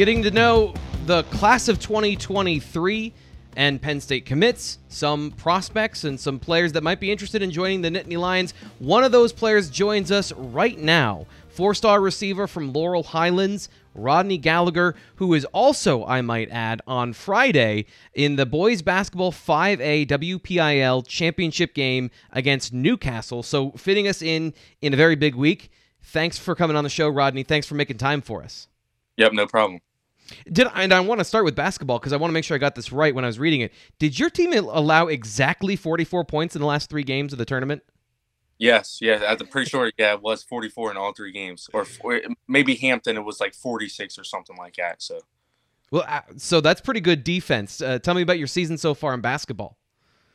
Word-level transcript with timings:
Getting 0.00 0.22
to 0.22 0.30
know 0.30 0.72
the 1.04 1.24
class 1.24 1.68
of 1.68 1.78
2023 1.78 3.12
and 3.54 3.82
Penn 3.82 4.00
State 4.00 4.24
commits, 4.24 4.78
some 4.88 5.30
prospects, 5.32 6.04
and 6.04 6.18
some 6.18 6.38
players 6.38 6.72
that 6.72 6.82
might 6.82 7.00
be 7.00 7.12
interested 7.12 7.42
in 7.42 7.50
joining 7.50 7.82
the 7.82 7.90
Nittany 7.90 8.16
Lions. 8.16 8.54
One 8.78 9.04
of 9.04 9.12
those 9.12 9.30
players 9.34 9.68
joins 9.68 10.10
us 10.10 10.32
right 10.32 10.78
now. 10.78 11.26
Four 11.50 11.74
star 11.74 12.00
receiver 12.00 12.46
from 12.46 12.72
Laurel 12.72 13.02
Highlands, 13.02 13.68
Rodney 13.94 14.38
Gallagher, 14.38 14.94
who 15.16 15.34
is 15.34 15.44
also, 15.52 16.06
I 16.06 16.22
might 16.22 16.48
add, 16.48 16.80
on 16.86 17.12
Friday 17.12 17.84
in 18.14 18.36
the 18.36 18.46
boys 18.46 18.80
basketball 18.80 19.32
5A 19.32 20.06
WPIAL 20.06 21.06
championship 21.06 21.74
game 21.74 22.10
against 22.32 22.72
New 22.72 22.96
Castle. 22.96 23.42
So, 23.42 23.72
fitting 23.72 24.08
us 24.08 24.22
in 24.22 24.54
in 24.80 24.94
a 24.94 24.96
very 24.96 25.14
big 25.14 25.34
week. 25.34 25.70
Thanks 26.00 26.38
for 26.38 26.54
coming 26.54 26.74
on 26.74 26.84
the 26.84 26.88
show, 26.88 27.10
Rodney. 27.10 27.42
Thanks 27.42 27.66
for 27.66 27.74
making 27.74 27.98
time 27.98 28.22
for 28.22 28.42
us. 28.42 28.66
Yep, 29.18 29.34
no 29.34 29.46
problem. 29.46 29.80
Did 30.50 30.68
and 30.74 30.92
I 30.92 31.00
want 31.00 31.20
to 31.20 31.24
start 31.24 31.44
with 31.44 31.54
basketball 31.54 31.98
because 31.98 32.12
I 32.12 32.16
want 32.16 32.30
to 32.30 32.34
make 32.34 32.44
sure 32.44 32.54
I 32.54 32.58
got 32.58 32.74
this 32.74 32.92
right 32.92 33.14
when 33.14 33.24
I 33.24 33.26
was 33.26 33.38
reading 33.38 33.60
it. 33.60 33.72
Did 33.98 34.18
your 34.18 34.30
team 34.30 34.52
allow 34.52 35.06
exactly 35.06 35.76
44 35.76 36.24
points 36.24 36.54
in 36.54 36.60
the 36.60 36.66
last 36.66 36.90
three 36.90 37.02
games 37.02 37.32
of 37.32 37.38
the 37.38 37.44
tournament? 37.44 37.82
Yes, 38.58 38.98
yeah, 39.00 39.24
I'm 39.26 39.46
pretty 39.46 39.70
sure. 39.70 39.90
Yeah, 39.96 40.12
it 40.12 40.20
was 40.20 40.42
44 40.42 40.90
in 40.90 40.98
all 40.98 41.14
three 41.14 41.32
games, 41.32 41.70
or, 41.72 41.86
or 42.00 42.20
maybe 42.46 42.74
Hampton. 42.74 43.16
It 43.16 43.24
was 43.24 43.40
like 43.40 43.54
46 43.54 44.18
or 44.18 44.24
something 44.24 44.54
like 44.58 44.76
that. 44.76 45.00
So, 45.00 45.20
well, 45.90 46.04
uh, 46.06 46.20
so 46.36 46.60
that's 46.60 46.82
pretty 46.82 47.00
good 47.00 47.24
defense. 47.24 47.80
Uh, 47.80 47.98
tell 47.98 48.12
me 48.12 48.20
about 48.20 48.38
your 48.38 48.46
season 48.46 48.76
so 48.76 48.92
far 48.92 49.14
in 49.14 49.22
basketball. 49.22 49.78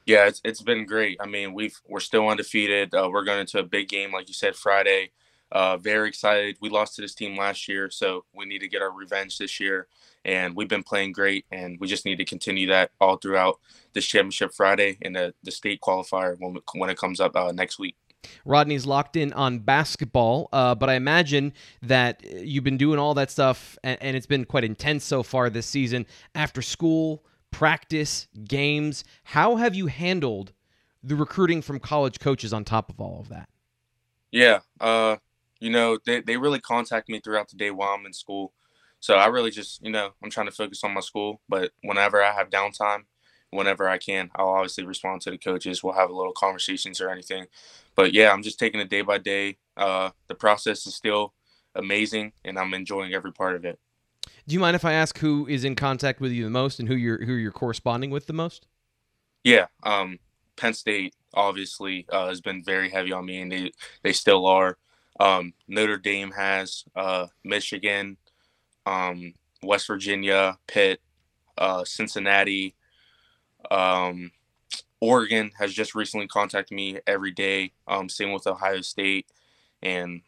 Yeah, 0.07 0.25
it's 0.25 0.41
it's 0.43 0.63
been 0.63 0.87
great. 0.87 1.17
I 1.21 1.27
mean, 1.27 1.53
we've 1.53 1.79
we're 1.87 1.99
still 1.99 2.27
undefeated. 2.27 2.95
Uh, 2.95 3.09
we're 3.11 3.23
going 3.23 3.41
into 3.41 3.59
a 3.59 3.63
big 3.63 3.89
game, 3.89 4.11
like 4.11 4.27
you 4.27 4.33
said, 4.33 4.55
Friday. 4.55 5.11
Uh, 5.55 5.77
very 5.77 6.09
excited. 6.09 6.57
We 6.59 6.67
lost 6.67 6.95
to 6.95 7.01
this 7.01 7.15
team 7.15 7.37
last 7.37 7.69
year, 7.69 7.89
so 7.89 8.25
we 8.33 8.45
need 8.45 8.59
to 8.59 8.67
get 8.67 8.81
our 8.81 8.91
revenge 8.91 9.37
this 9.37 9.57
year. 9.57 9.87
And 10.25 10.53
we've 10.53 10.67
been 10.67 10.83
playing 10.83 11.13
great, 11.13 11.45
and 11.49 11.79
we 11.79 11.87
just 11.87 12.03
need 12.03 12.17
to 12.17 12.25
continue 12.25 12.67
that 12.67 12.91
all 12.99 13.15
throughout 13.15 13.61
this 13.93 14.05
championship 14.05 14.53
Friday 14.53 14.97
and 15.01 15.15
the, 15.15 15.33
the 15.43 15.51
state 15.51 15.79
qualifier 15.79 16.35
when, 16.37 16.57
when 16.73 16.89
it 16.89 16.97
comes 16.97 17.21
up 17.21 17.37
uh, 17.37 17.53
next 17.53 17.79
week. 17.79 17.95
Rodney's 18.43 18.85
locked 18.85 19.15
in 19.15 19.31
on 19.31 19.59
basketball, 19.59 20.49
uh, 20.51 20.75
but 20.75 20.89
I 20.89 20.95
imagine 20.95 21.53
that 21.83 22.21
you've 22.25 22.65
been 22.65 22.75
doing 22.75 22.99
all 22.99 23.13
that 23.13 23.31
stuff, 23.31 23.77
and, 23.81 23.97
and 24.01 24.17
it's 24.17 24.25
been 24.25 24.43
quite 24.43 24.65
intense 24.65 25.05
so 25.05 25.23
far 25.23 25.49
this 25.49 25.67
season. 25.67 26.05
After 26.33 26.61
school, 26.61 27.23
practice, 27.51 28.27
games, 28.43 29.05
how 29.23 29.55
have 29.55 29.73
you 29.73 29.87
handled 29.87 30.51
the 31.01 31.15
recruiting 31.15 31.61
from 31.61 31.79
college 31.79 32.19
coaches 32.19 32.51
on 32.51 32.65
top 32.65 32.89
of 32.89 32.99
all 32.99 33.21
of 33.21 33.29
that? 33.29 33.47
Yeah, 34.31 34.59
uh, 34.81 35.15
you 35.59 35.69
know, 35.69 35.97
they, 36.05 36.21
they 36.21 36.37
really 36.37 36.59
contact 36.59 37.09
me 37.09 37.19
throughout 37.19 37.49
the 37.49 37.57
day 37.57 37.71
while 37.71 37.93
I'm 37.93 38.05
in 38.05 38.13
school. 38.13 38.53
So 38.99 39.15
I 39.15 39.27
really 39.27 39.51
just, 39.51 39.83
you 39.83 39.91
know, 39.91 40.11
I'm 40.23 40.29
trying 40.29 40.47
to 40.47 40.51
focus 40.51 40.83
on 40.83 40.93
my 40.93 41.01
school. 41.01 41.41
But 41.47 41.71
whenever 41.83 42.23
I 42.23 42.33
have 42.33 42.49
downtime, 42.49 43.03
whenever 43.51 43.87
I 43.87 43.97
can, 43.97 44.31
I'll 44.35 44.49
obviously 44.49 44.85
respond 44.85 45.21
to 45.21 45.31
the 45.31 45.37
coaches. 45.37 45.83
We'll 45.83 45.93
have 45.93 46.09
a 46.09 46.15
little 46.15 46.33
conversations 46.33 46.99
or 46.99 47.09
anything. 47.09 47.45
But 47.95 48.13
yeah, 48.13 48.31
I'm 48.31 48.43
just 48.43 48.59
taking 48.59 48.79
it 48.79 48.89
day 48.89 49.01
by 49.01 49.17
day. 49.17 49.57
Uh, 49.77 50.11
the 50.27 50.35
process 50.35 50.85
is 50.85 50.95
still 50.95 51.33
amazing, 51.75 52.33
and 52.43 52.57
I'm 52.57 52.73
enjoying 52.73 53.13
every 53.13 53.31
part 53.31 53.55
of 53.55 53.65
it. 53.65 53.79
Do 54.47 54.53
you 54.53 54.59
mind 54.59 54.75
if 54.75 54.85
I 54.85 54.93
ask 54.93 55.17
who 55.19 55.47
is 55.47 55.63
in 55.63 55.75
contact 55.75 56.19
with 56.19 56.31
you 56.31 56.43
the 56.43 56.49
most 56.49 56.79
and 56.79 56.87
who 56.87 56.95
you're 56.95 57.23
who 57.23 57.33
you're 57.33 57.51
corresponding 57.51 58.11
with 58.11 58.27
the 58.27 58.33
most? 58.33 58.67
Yeah, 59.43 59.67
um, 59.83 60.19
Penn 60.55 60.73
State 60.73 61.15
obviously 61.33 62.05
uh, 62.09 62.27
has 62.27 62.41
been 62.41 62.63
very 62.63 62.89
heavy 62.89 63.11
on 63.11 63.25
me, 63.25 63.41
and 63.41 63.51
they 63.51 63.71
they 64.03 64.13
still 64.13 64.45
are. 64.45 64.77
Um, 65.19 65.53
Notre 65.67 65.97
Dame 65.97 66.31
has 66.31 66.83
uh, 66.95 67.27
Michigan, 67.43 68.17
um, 68.85 69.33
West 69.63 69.87
Virginia, 69.87 70.57
Pitt, 70.67 71.01
uh, 71.57 71.83
Cincinnati, 71.85 72.75
um, 73.71 74.31
Oregon 75.01 75.51
has 75.59 75.73
just 75.73 75.95
recently 75.95 76.27
contacted 76.27 76.75
me 76.75 76.99
every 77.05 77.31
day. 77.31 77.73
Um, 77.87 78.09
same 78.09 78.31
with 78.31 78.47
Ohio 78.47 78.81
State, 78.81 79.27
and 79.81 80.21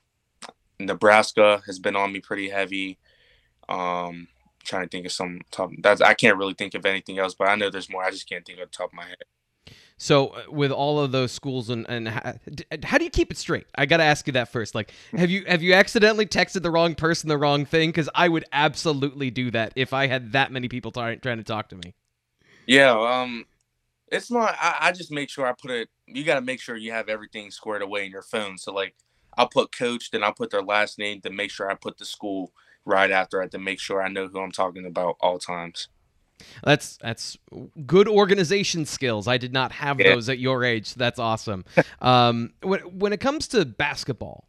Nebraska 0.79 1.62
has 1.66 1.79
been 1.79 1.95
on 1.95 2.12
me 2.12 2.19
pretty 2.19 2.50
heavy. 2.50 3.00
Um, 3.69 4.28
trying 4.63 4.83
to 4.83 4.89
think 4.89 5.06
of 5.06 5.12
some 5.12 5.41
top. 5.51 5.72
That's 5.81 6.01
I 6.01 6.13
can't 6.13 6.38
really 6.38 6.53
think 6.53 6.75
of 6.75 6.85
anything 6.85 7.19
else, 7.19 7.33
but 7.33 7.47
I 7.47 7.56
know 7.56 7.69
there's 7.69 7.89
more. 7.89 8.03
I 8.03 8.12
just 8.12 8.29
can't 8.29 8.45
think 8.45 8.59
of 8.59 8.69
the 8.69 8.78
top 8.78 8.89
of 8.89 8.94
my 8.94 9.06
head. 9.06 9.23
So 9.97 10.28
uh, 10.28 10.44
with 10.50 10.72
all 10.72 11.00
of 11.00 11.12
those 11.12 11.31
schools 11.31 11.69
and 11.69 11.85
and 11.90 12.08
how, 12.08 12.34
how 12.84 12.97
do 12.97 13.03
you 13.03 13.09
keep 13.09 13.31
it 13.31 13.38
straight? 13.38 13.66
I 13.75 13.85
got 13.85 13.97
to 13.97 14.03
ask 14.03 14.28
you 14.28 14.34
that 14.34 14.50
first. 14.50 14.75
Like, 14.75 14.94
have 15.18 15.30
you 15.30 15.44
have 15.47 15.63
you 15.63 15.74
accidentally 15.74 16.25
texted 16.25 16.62
the 16.62 16.72
wrong 16.72 16.96
person 16.96 17.30
the 17.30 17.38
wrong 17.38 17.66
thing? 17.66 17.90
Because 17.90 18.09
I 18.13 18.30
would 18.30 18.46
absolutely 18.52 19.31
do 19.31 19.52
that 19.52 19.74
if 19.75 19.94
I 19.94 20.07
had 20.07 20.31
that 20.34 20.52
many 20.52 20.69
people 20.69 20.91
t- 20.91 21.16
trying 21.18 21.38
to 21.38 21.44
talk 21.44 21.69
to 21.69 21.75
me. 21.75 21.96
Yeah, 22.68 22.91
um, 22.91 23.46
it's 24.12 24.30
not. 24.30 24.56
I, 24.62 24.78
I 24.81 24.91
just 24.91 25.12
make 25.12 25.30
sure 25.30 25.47
I 25.47 25.53
put 25.53 25.72
it. 25.72 25.90
You 26.06 26.24
got 26.24 26.36
to 26.36 26.41
make 26.41 26.62
sure 26.62 26.75
you 26.75 26.91
have 26.91 27.09
everything 27.09 27.50
squared 27.50 27.81
away 27.81 28.06
in 28.06 28.12
your 28.12 28.22
phone. 28.22 28.57
So 28.57 28.74
like, 28.74 28.96
I'll 29.38 29.50
put 29.50 29.75
coach, 29.75 30.12
then 30.12 30.24
I'll 30.24 30.34
put 30.34 30.52
their 30.52 30.62
last 30.62 31.00
name 31.00 31.22
to 31.22 31.30
make 31.30 31.52
sure 31.52 31.69
I 31.69 31.75
put 31.75 31.97
the 31.97 32.06
school 32.06 32.52
right 32.86 33.12
after 33.12 33.41
it 33.41 33.52
to 33.52 33.59
make 33.59 33.80
sure 33.80 34.02
I 34.02 34.09
know 34.09 34.28
who 34.28 34.40
I'm 34.40 34.52
talking 34.52 34.86
about 34.86 35.18
all 35.19 35.40
times. 35.40 35.90
That's 36.64 36.98
that's 36.98 37.38
good 37.86 38.08
organization 38.08 38.86
skills. 38.86 39.28
I 39.28 39.38
did 39.38 39.53
not 39.53 39.72
have 39.74 40.00
yeah. 40.00 40.14
those 40.14 40.30
at 40.30 40.40
your 40.40 40.64
age. 40.64 40.88
So 40.88 40.96
that's 40.98 41.20
awesome. 41.20 41.66
um, 42.02 42.53
when 42.62 42.81
when 42.81 43.14
it 43.14 43.20
comes 43.20 43.48
to 43.50 43.66
basketball, 43.66 44.48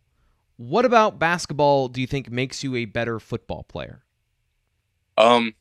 what 0.57 0.85
about 0.85 1.19
basketball 1.19 1.89
do 1.89 2.01
you 2.01 2.07
think 2.07 2.31
makes 2.31 2.63
you 2.63 2.77
a 2.77 2.85
better 2.85 3.19
football 3.19 3.63
player? 3.63 4.03
Um, 5.17 5.55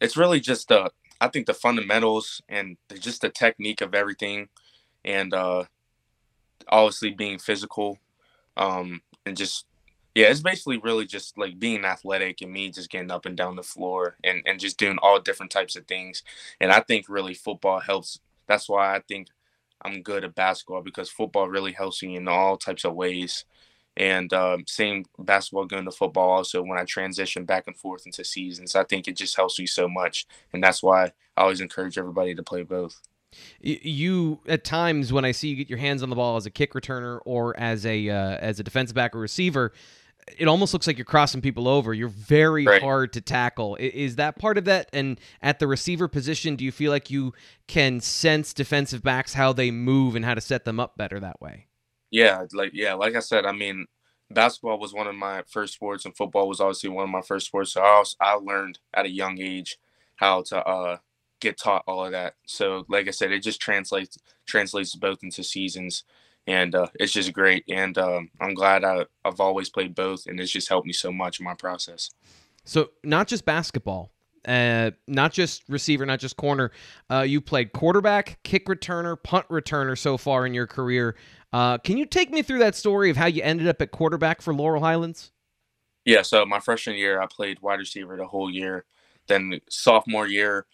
it's 0.00 0.16
really 0.16 0.40
just 0.40 0.68
the 0.68 0.90
I 1.20 1.28
think 1.28 1.46
the 1.46 1.54
fundamentals 1.54 2.42
and 2.48 2.76
the, 2.88 2.98
just 2.98 3.22
the 3.22 3.30
technique 3.30 3.80
of 3.80 3.94
everything, 3.94 4.48
and 5.04 5.32
uh, 5.32 5.64
obviously 6.68 7.10
being 7.10 7.38
physical, 7.38 7.98
um, 8.56 9.02
and 9.24 9.36
just 9.36 9.66
yeah, 10.14 10.26
it's 10.26 10.40
basically 10.40 10.78
really 10.78 11.06
just 11.06 11.36
like 11.36 11.58
being 11.58 11.84
athletic 11.84 12.40
and 12.40 12.52
me 12.52 12.70
just 12.70 12.90
getting 12.90 13.10
up 13.10 13.26
and 13.26 13.36
down 13.36 13.56
the 13.56 13.62
floor 13.62 14.16
and, 14.22 14.42
and 14.46 14.60
just 14.60 14.78
doing 14.78 14.98
all 15.02 15.20
different 15.20 15.50
types 15.50 15.74
of 15.74 15.86
things. 15.86 16.22
And 16.60 16.70
I 16.70 16.80
think 16.80 17.06
really 17.08 17.34
football 17.34 17.80
helps. 17.80 18.20
That's 18.46 18.68
why 18.68 18.94
I 18.94 19.00
think 19.00 19.28
I'm 19.82 20.02
good 20.02 20.24
at 20.24 20.36
basketball 20.36 20.82
because 20.82 21.10
football 21.10 21.48
really 21.48 21.72
helps 21.72 22.02
me 22.02 22.14
in 22.16 22.28
all 22.28 22.56
types 22.56 22.84
of 22.84 22.94
ways. 22.94 23.44
And 23.96 24.32
um, 24.32 24.64
same 24.66 25.04
basketball 25.18 25.66
going 25.66 25.84
to 25.84 25.90
football 25.90 26.30
also 26.30 26.62
when 26.62 26.78
I 26.78 26.84
transition 26.84 27.44
back 27.44 27.64
and 27.66 27.76
forth 27.76 28.06
into 28.06 28.24
seasons. 28.24 28.76
I 28.76 28.84
think 28.84 29.08
it 29.08 29.16
just 29.16 29.36
helps 29.36 29.58
me 29.58 29.66
so 29.66 29.88
much. 29.88 30.26
And 30.52 30.62
that's 30.62 30.82
why 30.82 31.06
I 31.36 31.42
always 31.42 31.60
encourage 31.60 31.98
everybody 31.98 32.34
to 32.36 32.42
play 32.42 32.62
both 32.62 33.00
you 33.60 34.38
at 34.46 34.62
times 34.62 35.12
when 35.12 35.24
I 35.24 35.32
see 35.32 35.48
you 35.48 35.56
get 35.56 35.68
your 35.68 35.78
hands 35.78 36.04
on 36.04 36.10
the 36.10 36.14
ball 36.14 36.36
as 36.36 36.46
a 36.46 36.50
kick 36.50 36.72
returner 36.72 37.18
or 37.24 37.58
as 37.58 37.84
a 37.84 38.08
uh, 38.08 38.36
as 38.36 38.60
a 38.60 38.62
defensive 38.62 38.94
back 38.94 39.14
or 39.14 39.18
receiver, 39.18 39.72
it 40.38 40.48
almost 40.48 40.72
looks 40.72 40.86
like 40.86 40.98
you're 40.98 41.04
crossing 41.04 41.40
people 41.40 41.68
over. 41.68 41.92
You're 41.92 42.08
very 42.08 42.66
right. 42.66 42.82
hard 42.82 43.12
to 43.14 43.20
tackle. 43.20 43.76
Is 43.76 44.16
that 44.16 44.38
part 44.38 44.58
of 44.58 44.64
that? 44.64 44.88
And 44.92 45.20
at 45.42 45.58
the 45.58 45.66
receiver 45.66 46.08
position, 46.08 46.56
do 46.56 46.64
you 46.64 46.72
feel 46.72 46.90
like 46.90 47.10
you 47.10 47.34
can 47.66 48.00
sense 48.00 48.52
defensive 48.52 49.02
backs 49.02 49.34
how 49.34 49.52
they 49.52 49.70
move 49.70 50.16
and 50.16 50.24
how 50.24 50.34
to 50.34 50.40
set 50.40 50.64
them 50.64 50.80
up 50.80 50.96
better 50.96 51.20
that 51.20 51.40
way? 51.40 51.66
Yeah, 52.10 52.44
like 52.52 52.70
yeah, 52.74 52.94
like 52.94 53.16
I 53.16 53.20
said, 53.20 53.44
I 53.44 53.52
mean, 53.52 53.86
basketball 54.30 54.78
was 54.78 54.94
one 54.94 55.06
of 55.06 55.14
my 55.14 55.42
first 55.48 55.74
sports, 55.74 56.04
and 56.04 56.16
football 56.16 56.48
was 56.48 56.60
obviously 56.60 56.90
one 56.90 57.04
of 57.04 57.10
my 57.10 57.22
first 57.22 57.46
sports. 57.46 57.72
So 57.72 57.82
I, 57.82 57.88
also, 57.88 58.16
I 58.20 58.34
learned 58.34 58.78
at 58.94 59.06
a 59.06 59.10
young 59.10 59.40
age 59.40 59.78
how 60.16 60.42
to 60.42 60.64
uh, 60.64 60.96
get 61.40 61.58
taught 61.58 61.82
all 61.86 62.04
of 62.04 62.12
that. 62.12 62.34
So, 62.46 62.84
like 62.88 63.08
I 63.08 63.10
said, 63.10 63.32
it 63.32 63.42
just 63.42 63.60
translates 63.60 64.16
translates 64.46 64.94
both 64.94 65.22
into 65.22 65.42
seasons 65.42 66.04
and 66.46 66.74
uh, 66.74 66.88
it's 66.94 67.12
just 67.12 67.32
great. 67.32 67.64
And 67.68 67.96
um, 67.98 68.30
I'm 68.40 68.54
glad 68.54 68.84
I, 68.84 69.06
I've 69.24 69.40
always 69.40 69.70
played 69.70 69.94
both, 69.94 70.26
and 70.26 70.38
it's 70.40 70.52
just 70.52 70.68
helped 70.68 70.86
me 70.86 70.92
so 70.92 71.12
much 71.12 71.40
in 71.40 71.44
my 71.44 71.54
process. 71.54 72.10
So 72.64 72.90
not 73.02 73.28
just 73.28 73.44
basketball, 73.44 74.10
uh, 74.46 74.90
not 75.06 75.32
just 75.32 75.62
receiver, 75.68 76.04
not 76.04 76.20
just 76.20 76.36
corner. 76.36 76.70
Uh, 77.10 77.20
you 77.20 77.40
played 77.40 77.72
quarterback, 77.72 78.38
kick 78.42 78.66
returner, 78.66 79.22
punt 79.22 79.46
returner 79.48 79.96
so 79.96 80.16
far 80.16 80.46
in 80.46 80.54
your 80.54 80.66
career. 80.66 81.16
Uh, 81.52 81.78
can 81.78 81.96
you 81.96 82.06
take 82.06 82.30
me 82.30 82.42
through 82.42 82.58
that 82.58 82.74
story 82.74 83.10
of 83.10 83.16
how 83.16 83.26
you 83.26 83.42
ended 83.42 83.68
up 83.68 83.80
at 83.80 83.90
quarterback 83.90 84.42
for 84.42 84.52
Laurel 84.52 84.82
Highlands? 84.82 85.30
Yeah, 86.04 86.22
so 86.22 86.44
my 86.44 86.60
freshman 86.60 86.96
year, 86.96 87.20
I 87.20 87.26
played 87.26 87.60
wide 87.60 87.78
receiver 87.78 88.16
the 88.16 88.26
whole 88.26 88.50
year. 88.50 88.84
Then 89.26 89.60
sophomore 89.70 90.26
year, 90.26 90.66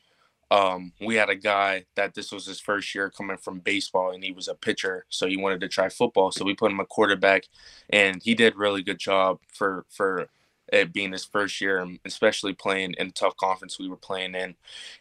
um, 0.50 0.92
we 1.00 1.14
had 1.14 1.30
a 1.30 1.36
guy 1.36 1.84
that 1.94 2.14
this 2.14 2.32
was 2.32 2.46
his 2.46 2.60
first 2.60 2.94
year 2.94 3.10
coming 3.10 3.36
from 3.36 3.60
baseball 3.60 4.10
and 4.12 4.24
he 4.24 4.32
was 4.32 4.48
a 4.48 4.54
pitcher 4.54 5.06
so 5.08 5.26
he 5.26 5.36
wanted 5.36 5.60
to 5.60 5.68
try 5.68 5.88
football 5.88 6.32
so 6.32 6.44
we 6.44 6.54
put 6.54 6.72
him 6.72 6.80
a 6.80 6.86
quarterback 6.86 7.44
and 7.90 8.22
he 8.22 8.34
did 8.34 8.56
really 8.56 8.82
good 8.82 8.98
job 8.98 9.38
for 9.52 9.86
for 9.90 10.28
it 10.72 10.92
being 10.92 11.12
his 11.12 11.24
first 11.24 11.60
year 11.60 11.84
especially 12.04 12.52
playing 12.52 12.94
in 12.98 13.08
a 13.08 13.12
tough 13.12 13.36
conference 13.36 13.78
we 13.78 13.88
were 13.88 13.96
playing 13.96 14.34
in 14.34 14.54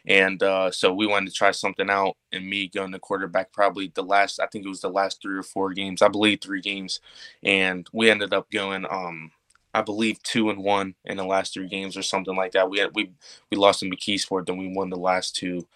and 0.06 0.42
uh, 0.42 0.70
so 0.70 0.92
we 0.92 1.06
wanted 1.06 1.28
to 1.28 1.32
try 1.34 1.50
something 1.52 1.88
out 1.90 2.16
and 2.32 2.48
me 2.48 2.68
going 2.68 2.90
to 2.92 2.98
quarterback 2.98 3.52
probably 3.52 3.90
the 3.94 4.02
last 4.02 4.40
i 4.40 4.46
think 4.46 4.64
it 4.64 4.68
was 4.68 4.80
the 4.80 4.88
last 4.88 5.20
three 5.22 5.36
or 5.38 5.42
four 5.42 5.72
games 5.72 6.02
i 6.02 6.08
believe 6.08 6.40
three 6.40 6.60
games 6.60 7.00
and 7.42 7.88
we 7.92 8.10
ended 8.10 8.32
up 8.32 8.50
going 8.50 8.84
um 8.90 9.30
I 9.72 9.82
believe 9.82 10.22
two 10.22 10.50
and 10.50 10.62
one 10.62 10.94
in 11.04 11.16
the 11.16 11.24
last 11.24 11.54
three 11.54 11.68
games 11.68 11.96
or 11.96 12.02
something 12.02 12.36
like 12.36 12.52
that. 12.52 12.70
We 12.70 12.78
had 12.78 12.90
we 12.94 13.12
we 13.50 13.56
lost 13.56 13.82
in 13.82 13.90
McKeesport, 13.90 14.46
then 14.46 14.56
we 14.56 14.72
won 14.72 14.90
the 14.90 14.96
last 14.96 15.36
two, 15.36 15.66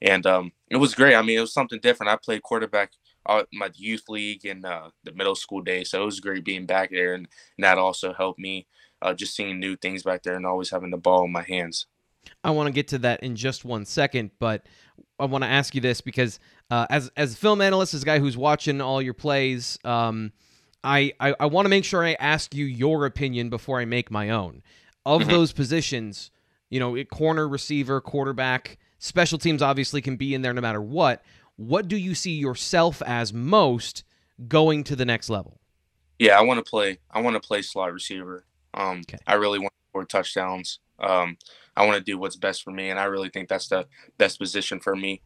and 0.00 0.26
um, 0.26 0.52
it 0.70 0.76
was 0.76 0.94
great. 0.94 1.14
I 1.14 1.22
mean, 1.22 1.38
it 1.38 1.42
was 1.42 1.52
something 1.52 1.80
different. 1.80 2.10
I 2.10 2.16
played 2.16 2.42
quarterback 2.42 2.92
uh, 3.26 3.44
my 3.52 3.70
youth 3.74 4.08
league 4.08 4.44
and 4.44 4.64
uh, 4.64 4.90
the 5.04 5.12
middle 5.12 5.34
school 5.34 5.62
days, 5.62 5.90
so 5.90 6.02
it 6.02 6.06
was 6.06 6.20
great 6.20 6.44
being 6.44 6.66
back 6.66 6.90
there, 6.90 7.14
and, 7.14 7.28
and 7.56 7.64
that 7.64 7.78
also 7.78 8.12
helped 8.12 8.38
me 8.38 8.66
uh, 9.00 9.14
just 9.14 9.36
seeing 9.36 9.60
new 9.60 9.76
things 9.76 10.02
back 10.02 10.22
there 10.22 10.34
and 10.34 10.46
always 10.46 10.70
having 10.70 10.90
the 10.90 10.96
ball 10.96 11.24
in 11.24 11.32
my 11.32 11.42
hands. 11.42 11.86
I 12.44 12.50
want 12.50 12.68
to 12.68 12.72
get 12.72 12.88
to 12.88 12.98
that 12.98 13.22
in 13.22 13.36
just 13.36 13.64
one 13.64 13.84
second, 13.84 14.30
but 14.38 14.66
I 15.18 15.26
want 15.26 15.44
to 15.44 15.50
ask 15.50 15.74
you 15.74 15.80
this 15.80 16.00
because 16.00 16.38
uh, 16.70 16.86
as 16.88 17.10
as 17.16 17.34
a 17.34 17.36
film 17.36 17.60
analyst, 17.60 17.94
as 17.94 18.02
a 18.02 18.06
guy 18.06 18.18
who's 18.18 18.36
watching 18.36 18.80
all 18.80 19.02
your 19.02 19.14
plays, 19.14 19.78
um, 19.84 20.32
I 20.84 21.12
I, 21.20 21.34
I 21.40 21.46
want 21.46 21.66
to 21.66 21.70
make 21.70 21.84
sure 21.84 22.04
I 22.04 22.14
ask 22.14 22.54
you 22.54 22.64
your 22.64 23.06
opinion 23.06 23.50
before 23.50 23.80
I 23.80 23.84
make 23.84 24.10
my 24.10 24.30
own 24.30 24.62
of 25.04 25.22
mm-hmm. 25.22 25.30
those 25.30 25.52
positions. 25.52 26.30
You 26.70 26.80
know, 26.80 27.04
corner, 27.04 27.46
receiver, 27.46 28.00
quarterback, 28.00 28.78
special 28.98 29.38
teams 29.38 29.60
obviously 29.60 30.00
can 30.00 30.16
be 30.16 30.34
in 30.34 30.42
there 30.42 30.54
no 30.54 30.62
matter 30.62 30.80
what. 30.80 31.22
What 31.56 31.86
do 31.86 31.96
you 31.96 32.14
see 32.14 32.32
yourself 32.32 33.02
as 33.02 33.32
most 33.32 34.04
going 34.48 34.84
to 34.84 34.96
the 34.96 35.04
next 35.04 35.28
level? 35.28 35.60
Yeah, 36.18 36.38
I 36.38 36.42
want 36.42 36.64
to 36.64 36.68
play. 36.68 36.98
I 37.10 37.20
want 37.20 37.34
to 37.34 37.46
play 37.46 37.62
slot 37.62 37.92
receiver. 37.92 38.46
Um, 38.74 39.00
okay. 39.00 39.18
I 39.26 39.34
really 39.34 39.58
want 39.58 39.72
to 39.72 39.90
score 39.90 40.04
touchdowns. 40.06 40.78
Um, 40.98 41.36
I 41.76 41.84
want 41.84 41.98
to 41.98 42.04
do 42.04 42.16
what's 42.16 42.36
best 42.36 42.62
for 42.62 42.70
me, 42.70 42.90
and 42.90 42.98
I 42.98 43.04
really 43.04 43.28
think 43.28 43.48
that's 43.48 43.68
the 43.68 43.86
best 44.18 44.38
position 44.38 44.80
for 44.80 44.94
me. 44.94 45.20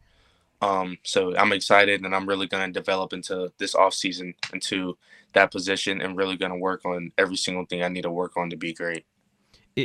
Um, 0.61 0.97
so 1.03 1.35
I'm 1.37 1.53
excited, 1.53 2.03
and 2.03 2.15
I'm 2.15 2.27
really 2.27 2.47
going 2.47 2.71
to 2.71 2.79
develop 2.79 3.13
into 3.13 3.51
this 3.57 3.75
off 3.75 3.93
season 3.93 4.33
into 4.53 4.97
that 5.33 5.51
position, 5.51 6.01
and 6.01 6.17
really 6.17 6.37
going 6.37 6.51
to 6.51 6.57
work 6.57 6.85
on 6.85 7.11
every 7.17 7.37
single 7.37 7.65
thing 7.65 7.83
I 7.83 7.89
need 7.89 8.03
to 8.03 8.11
work 8.11 8.37
on 8.37 8.49
to 8.49 8.57
be 8.57 8.73
great. 8.73 9.05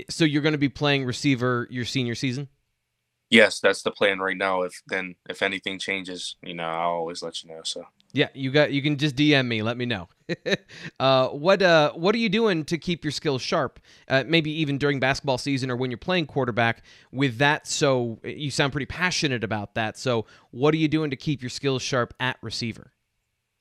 so 0.08 0.24
you're 0.24 0.42
going 0.42 0.52
to 0.52 0.58
be 0.58 0.70
playing 0.70 1.04
receiver 1.04 1.66
your 1.70 1.84
senior 1.84 2.14
season? 2.14 2.48
Yes, 3.28 3.60
that's 3.60 3.82
the 3.82 3.90
plan 3.90 4.18
right 4.18 4.36
now. 4.36 4.62
If 4.62 4.82
then 4.86 5.14
if 5.28 5.42
anything 5.42 5.78
changes, 5.78 6.36
you 6.42 6.54
know, 6.54 6.64
I'll 6.64 6.90
always 6.90 7.22
let 7.22 7.42
you 7.42 7.50
know. 7.50 7.62
So 7.64 7.86
yeah, 8.12 8.28
you 8.34 8.50
got 8.50 8.72
you 8.72 8.82
can 8.82 8.96
just 8.98 9.16
DM 9.16 9.46
me. 9.46 9.62
Let 9.62 9.76
me 9.76 9.86
know. 9.86 10.08
uh, 11.00 11.28
what 11.28 11.62
uh, 11.62 11.92
what 11.92 12.14
are 12.14 12.18
you 12.18 12.28
doing 12.28 12.64
to 12.66 12.76
keep 12.76 13.04
your 13.04 13.10
skills 13.10 13.40
sharp? 13.40 13.80
Uh, 14.06 14.24
maybe 14.26 14.50
even 14.50 14.76
during 14.76 15.00
basketball 15.00 15.38
season 15.38 15.70
or 15.70 15.76
when 15.76 15.90
you're 15.90 15.98
playing 15.98 16.26
quarterback. 16.26 16.82
With 17.10 17.38
that, 17.38 17.66
so 17.66 18.18
you 18.22 18.50
sound 18.50 18.72
pretty 18.72 18.86
passionate 18.86 19.42
about 19.42 19.74
that. 19.74 19.98
So 19.98 20.26
what 20.50 20.74
are 20.74 20.78
you 20.78 20.88
doing 20.88 21.10
to 21.10 21.16
keep 21.16 21.42
your 21.42 21.50
skills 21.50 21.80
sharp 21.80 22.12
at 22.20 22.36
receiver? 22.42 22.92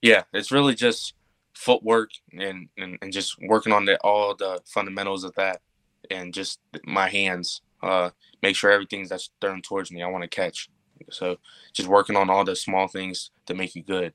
Yeah, 0.01 0.23
it's 0.33 0.51
really 0.51 0.75
just 0.75 1.13
footwork 1.53 2.09
and 2.33 2.67
and, 2.77 2.97
and 3.01 3.13
just 3.13 3.37
working 3.41 3.71
on 3.71 3.85
the, 3.85 3.97
all 3.99 4.35
the 4.35 4.59
fundamentals 4.65 5.23
of 5.23 5.33
that, 5.35 5.61
and 6.09 6.33
just 6.33 6.59
my 6.85 7.07
hands. 7.07 7.61
Uh, 7.81 8.11
make 8.43 8.55
sure 8.55 8.69
everything's 8.69 9.09
that's 9.09 9.31
thrown 9.39 9.61
towards 9.61 9.91
me, 9.91 10.03
I 10.03 10.07
want 10.07 10.23
to 10.23 10.29
catch. 10.29 10.69
So 11.09 11.37
just 11.73 11.89
working 11.89 12.15
on 12.15 12.29
all 12.29 12.43
the 12.43 12.55
small 12.55 12.87
things 12.87 13.31
to 13.47 13.55
make 13.55 13.75
you 13.75 13.81
good. 13.81 14.13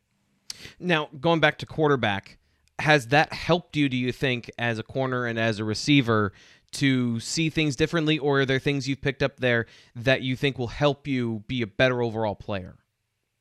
Now, 0.79 1.09
going 1.21 1.41
back 1.41 1.59
to 1.59 1.67
quarterback, 1.67 2.39
has 2.79 3.09
that 3.09 3.33
helped 3.33 3.77
you, 3.77 3.89
do 3.89 3.97
you 3.97 4.13
think, 4.13 4.51
as 4.59 4.79
a 4.79 4.83
corner 4.83 5.27
and 5.27 5.39
as 5.39 5.59
a 5.59 5.65
receiver 5.65 6.33
to 6.73 7.21
see 7.21 7.49
things 7.49 7.77
differently, 7.77 8.19
or 8.19 8.41
are 8.41 8.47
there 8.47 8.59
things 8.59 8.89
you've 8.89 9.01
picked 9.01 9.23
up 9.23 9.39
there 9.39 9.67
that 9.95 10.23
you 10.23 10.37
think 10.37 10.59
will 10.59 10.67
help 10.67 11.07
you 11.07 11.45
be 11.47 11.63
a 11.63 11.67
better 11.67 12.03
overall 12.03 12.35
player? 12.35 12.77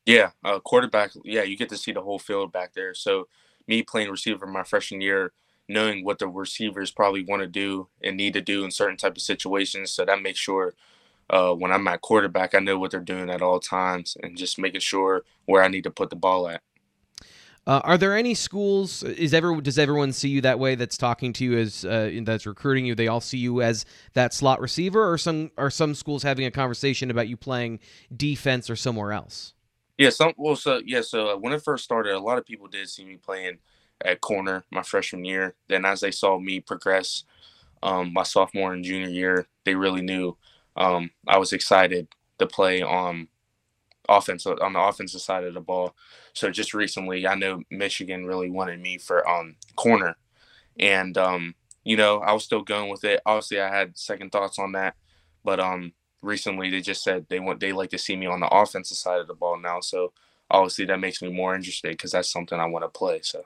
Yeah, 0.06 0.30
uh, 0.44 0.60
quarterback, 0.60 1.10
yeah, 1.24 1.42
you 1.42 1.56
get 1.56 1.68
to 1.70 1.76
see 1.76 1.92
the 1.92 2.02
whole 2.02 2.18
field 2.18 2.52
back 2.52 2.74
there. 2.74 2.94
So, 2.94 3.28
me 3.66 3.82
playing 3.82 4.10
receiver 4.10 4.46
my 4.46 4.62
freshman 4.62 5.00
year, 5.00 5.32
knowing 5.68 6.04
what 6.04 6.20
the 6.20 6.28
receivers 6.28 6.92
probably 6.92 7.24
want 7.24 7.42
to 7.42 7.48
do 7.48 7.88
and 8.02 8.16
need 8.16 8.32
to 8.34 8.40
do 8.40 8.64
in 8.64 8.70
certain 8.70 8.96
type 8.96 9.16
of 9.16 9.22
situations, 9.22 9.90
so 9.90 10.04
that 10.04 10.22
makes 10.22 10.38
sure 10.38 10.74
uh, 11.28 11.52
when 11.52 11.72
I'm 11.72 11.88
at 11.88 12.00
quarterback, 12.00 12.54
I 12.54 12.60
know 12.60 12.78
what 12.78 12.92
they're 12.92 13.00
doing 13.00 13.30
at 13.30 13.42
all 13.42 13.58
times, 13.58 14.16
and 14.22 14.36
just 14.36 14.58
making 14.58 14.80
sure 14.80 15.24
where 15.44 15.62
I 15.62 15.68
need 15.68 15.84
to 15.84 15.90
put 15.90 16.10
the 16.10 16.16
ball 16.16 16.48
at. 16.48 16.62
Uh, 17.66 17.80
are 17.82 17.98
there 17.98 18.16
any 18.16 18.32
schools? 18.34 19.02
Is 19.02 19.34
ever 19.34 19.60
does 19.60 19.76
everyone 19.78 20.12
see 20.12 20.28
you 20.28 20.40
that 20.42 20.60
way? 20.60 20.76
That's 20.76 20.96
talking 20.96 21.32
to 21.34 21.44
you 21.44 21.58
as 21.58 21.84
uh, 21.84 22.20
that's 22.22 22.46
recruiting 22.46 22.86
you. 22.86 22.94
They 22.94 23.08
all 23.08 23.20
see 23.20 23.38
you 23.38 23.60
as 23.60 23.84
that 24.12 24.32
slot 24.32 24.60
receiver, 24.60 25.10
or 25.10 25.18
some 25.18 25.50
are 25.58 25.70
some 25.70 25.94
schools 25.94 26.22
having 26.22 26.46
a 26.46 26.50
conversation 26.50 27.10
about 27.10 27.26
you 27.26 27.36
playing 27.36 27.80
defense 28.16 28.70
or 28.70 28.76
somewhere 28.76 29.12
else? 29.12 29.54
Yeah, 29.98 30.10
some. 30.10 30.32
Well, 30.36 30.54
so 30.54 30.80
yeah, 30.86 31.00
so 31.00 31.30
uh, 31.30 31.36
when 31.36 31.52
it 31.52 31.62
first 31.62 31.82
started, 31.82 32.14
a 32.14 32.20
lot 32.20 32.38
of 32.38 32.46
people 32.46 32.68
did 32.68 32.88
see 32.88 33.04
me 33.04 33.16
playing 33.16 33.58
at 34.04 34.20
corner 34.20 34.64
my 34.70 34.82
freshman 34.82 35.24
year. 35.24 35.56
Then 35.66 35.84
as 35.84 36.00
they 36.00 36.12
saw 36.12 36.38
me 36.38 36.60
progress, 36.60 37.24
um, 37.82 38.12
my 38.12 38.22
sophomore 38.22 38.74
and 38.74 38.84
junior 38.84 39.08
year, 39.08 39.48
they 39.64 39.74
really 39.74 40.02
knew 40.02 40.36
um, 40.76 41.10
I 41.26 41.38
was 41.38 41.52
excited 41.52 42.06
to 42.38 42.46
play 42.46 42.82
on 42.82 43.26
offense 44.08 44.46
on 44.46 44.72
the 44.72 44.80
offensive 44.80 45.20
side 45.20 45.44
of 45.44 45.54
the 45.54 45.60
ball. 45.60 45.94
So 46.32 46.50
just 46.50 46.74
recently, 46.74 47.26
I 47.26 47.34
know 47.34 47.62
Michigan 47.70 48.26
really 48.26 48.50
wanted 48.50 48.80
me 48.80 48.98
for 48.98 49.28
um 49.28 49.56
corner, 49.76 50.16
and 50.78 51.16
um 51.18 51.54
you 51.84 51.96
know 51.96 52.18
I 52.20 52.32
was 52.32 52.44
still 52.44 52.62
going 52.62 52.90
with 52.90 53.04
it. 53.04 53.20
Obviously, 53.26 53.60
I 53.60 53.74
had 53.74 53.98
second 53.98 54.32
thoughts 54.32 54.58
on 54.58 54.72
that, 54.72 54.94
but 55.44 55.60
um 55.60 55.92
recently 56.22 56.70
they 56.70 56.80
just 56.80 57.02
said 57.04 57.26
they 57.28 57.40
want 57.40 57.60
they 57.60 57.72
like 57.72 57.90
to 57.90 57.98
see 57.98 58.16
me 58.16 58.26
on 58.26 58.40
the 58.40 58.48
offensive 58.48 58.96
side 58.96 59.20
of 59.20 59.28
the 59.28 59.34
ball 59.34 59.58
now. 59.58 59.80
So 59.80 60.12
obviously 60.50 60.84
that 60.86 61.00
makes 61.00 61.22
me 61.22 61.30
more 61.30 61.54
interested 61.54 61.90
because 61.92 62.12
that's 62.12 62.30
something 62.30 62.58
I 62.58 62.66
want 62.66 62.84
to 62.84 62.88
play. 62.88 63.20
So. 63.22 63.42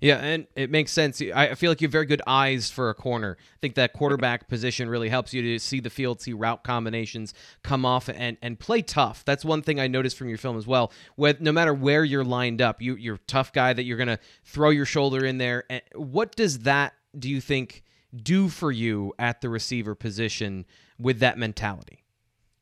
Yeah, 0.00 0.16
and 0.16 0.46
it 0.54 0.70
makes 0.70 0.92
sense. 0.92 1.22
I 1.34 1.54
feel 1.54 1.70
like 1.70 1.80
you 1.80 1.86
have 1.86 1.92
very 1.92 2.06
good 2.06 2.22
eyes 2.26 2.70
for 2.70 2.90
a 2.90 2.94
corner. 2.94 3.36
I 3.40 3.58
think 3.60 3.74
that 3.76 3.92
quarterback 3.92 4.48
position 4.48 4.88
really 4.88 5.08
helps 5.08 5.32
you 5.32 5.42
to 5.42 5.58
see 5.58 5.80
the 5.80 5.90
field, 5.90 6.20
see 6.20 6.32
route 6.32 6.64
combinations 6.64 7.32
come 7.62 7.84
off, 7.86 8.08
and, 8.08 8.36
and 8.42 8.58
play 8.58 8.82
tough. 8.82 9.24
That's 9.24 9.44
one 9.44 9.62
thing 9.62 9.80
I 9.80 9.86
noticed 9.86 10.18
from 10.18 10.28
your 10.28 10.38
film 10.38 10.58
as 10.58 10.66
well. 10.66 10.92
With 11.16 11.40
no 11.40 11.52
matter 11.52 11.72
where 11.72 12.04
you're 12.04 12.24
lined 12.24 12.60
up, 12.60 12.82
you, 12.82 12.96
you're 12.96 13.16
a 13.16 13.26
tough 13.26 13.52
guy 13.52 13.72
that 13.72 13.84
you're 13.84 13.98
gonna 13.98 14.18
throw 14.44 14.70
your 14.70 14.86
shoulder 14.86 15.24
in 15.24 15.38
there. 15.38 15.64
And 15.70 15.82
What 15.94 16.36
does 16.36 16.60
that 16.60 16.92
do 17.18 17.30
you 17.30 17.40
think 17.40 17.82
do 18.14 18.48
for 18.48 18.70
you 18.70 19.14
at 19.18 19.40
the 19.40 19.48
receiver 19.48 19.94
position 19.94 20.66
with 20.98 21.20
that 21.20 21.38
mentality? 21.38 22.04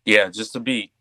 Yeah, 0.04 0.28
just 0.28 0.52
to 0.52 0.60
be 0.60 0.92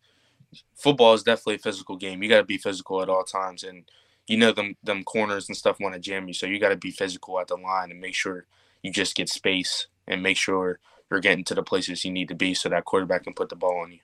football 0.75 1.13
is 1.13 1.23
definitely 1.23 1.55
a 1.55 1.59
physical 1.59 1.95
game. 1.97 2.23
You 2.23 2.29
got 2.29 2.37
to 2.37 2.43
be 2.43 2.57
physical 2.57 3.01
at 3.01 3.09
all 3.09 3.23
times, 3.23 3.63
and 3.63 3.89
you 4.27 4.37
know 4.37 4.51
them 4.51 4.75
them 4.83 5.03
corners 5.03 5.47
and 5.47 5.57
stuff 5.57 5.79
want 5.79 5.93
to 5.93 5.99
jam 5.99 6.27
you, 6.27 6.33
so 6.33 6.45
you 6.45 6.59
got 6.59 6.69
to 6.69 6.77
be 6.77 6.91
physical 6.91 7.39
at 7.39 7.47
the 7.47 7.55
line 7.55 7.91
and 7.91 7.99
make 7.99 8.15
sure 8.15 8.45
you 8.81 8.91
just 8.91 9.15
get 9.15 9.29
space 9.29 9.87
and 10.07 10.23
make 10.23 10.37
sure 10.37 10.79
you're 11.09 11.19
getting 11.19 11.43
to 11.45 11.55
the 11.55 11.63
places 11.63 12.03
you 12.03 12.11
need 12.11 12.27
to 12.27 12.35
be 12.35 12.53
so 12.53 12.69
that 12.69 12.85
quarterback 12.85 13.23
can 13.23 13.33
put 13.33 13.49
the 13.49 13.55
ball 13.55 13.81
on 13.81 13.91
you. 13.91 13.99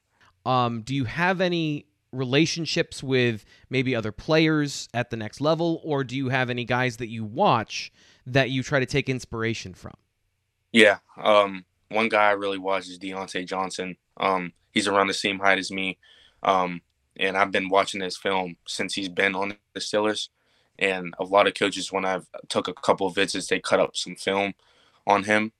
Um, 0.50 0.82
do 0.82 0.96
you 0.96 1.06
have 1.06 1.42
any 1.42 1.86
relationships 2.12 3.04
with 3.04 3.46
maybe 3.70 3.96
other 3.96 4.12
players 4.12 4.88
at 4.94 5.10
the 5.10 5.18
next 5.18 5.42
level, 5.42 5.82
or 5.84 6.04
do 6.04 6.16
you 6.16 6.30
have 6.30 6.50
any 6.50 6.66
guys 6.66 6.98
that 6.98 7.10
you 7.10 7.24
watch 7.24 7.92
that 8.26 8.50
you 8.50 8.64
try 8.64 8.80
to 8.80 8.86
take 8.86 9.10
inspiration 9.10 9.74
from? 9.74 9.94
Yeah, 10.72 11.00
um, 11.18 11.66
one 11.90 12.10
guy 12.10 12.30
I 12.30 12.32
really 12.32 12.58
watch 12.58 12.88
is 12.88 13.00
Diontae 13.00 13.48
Johnson. 13.48 13.98
Um, 14.18 14.54
he's 14.72 14.88
around 14.88 15.08
the 15.08 15.14
same 15.14 15.40
height 15.40 15.58
as 15.58 15.72
me. 15.72 15.98
Um, 16.44 16.82
and 17.20 17.38
I've 17.38 17.52
been 17.52 17.70
watching 17.70 18.02
his 18.02 18.18
film 18.18 18.56
since 18.66 18.94
he's 18.94 19.10
been 19.10 19.36
on 19.36 19.56
the 19.74 19.80
Steelers. 19.80 20.30
And 20.80 21.14
a 21.20 21.26
lot 21.26 21.46
of 21.46 21.56
coaches, 21.56 21.92
when 21.92 22.06
I've 22.06 22.26
took 22.48 22.70
a 22.70 22.74
couple 22.74 23.06
of 23.06 23.14
visits, 23.14 23.48
they 23.48 23.60
cut 23.60 23.82
up 23.82 23.98
some 23.98 24.16
film 24.16 24.54
on 25.06 25.26
him. 25.26 25.52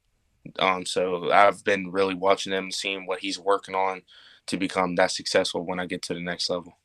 Um, 0.58 0.86
so 0.86 1.32
I've 1.32 1.64
been 1.66 1.92
really 1.92 2.16
watching 2.16 2.54
him, 2.54 2.72
seeing 2.72 3.06
what 3.06 3.20
he's 3.20 3.38
working 3.38 3.76
on 3.76 4.04
to 4.48 4.58
become 4.58 4.96
that 4.96 5.12
successful 5.12 5.66
when 5.66 5.80
I 5.80 5.86
get 5.86 6.02
to 6.04 6.14
the 6.14 6.22
next 6.22 6.50
level. 6.50 6.78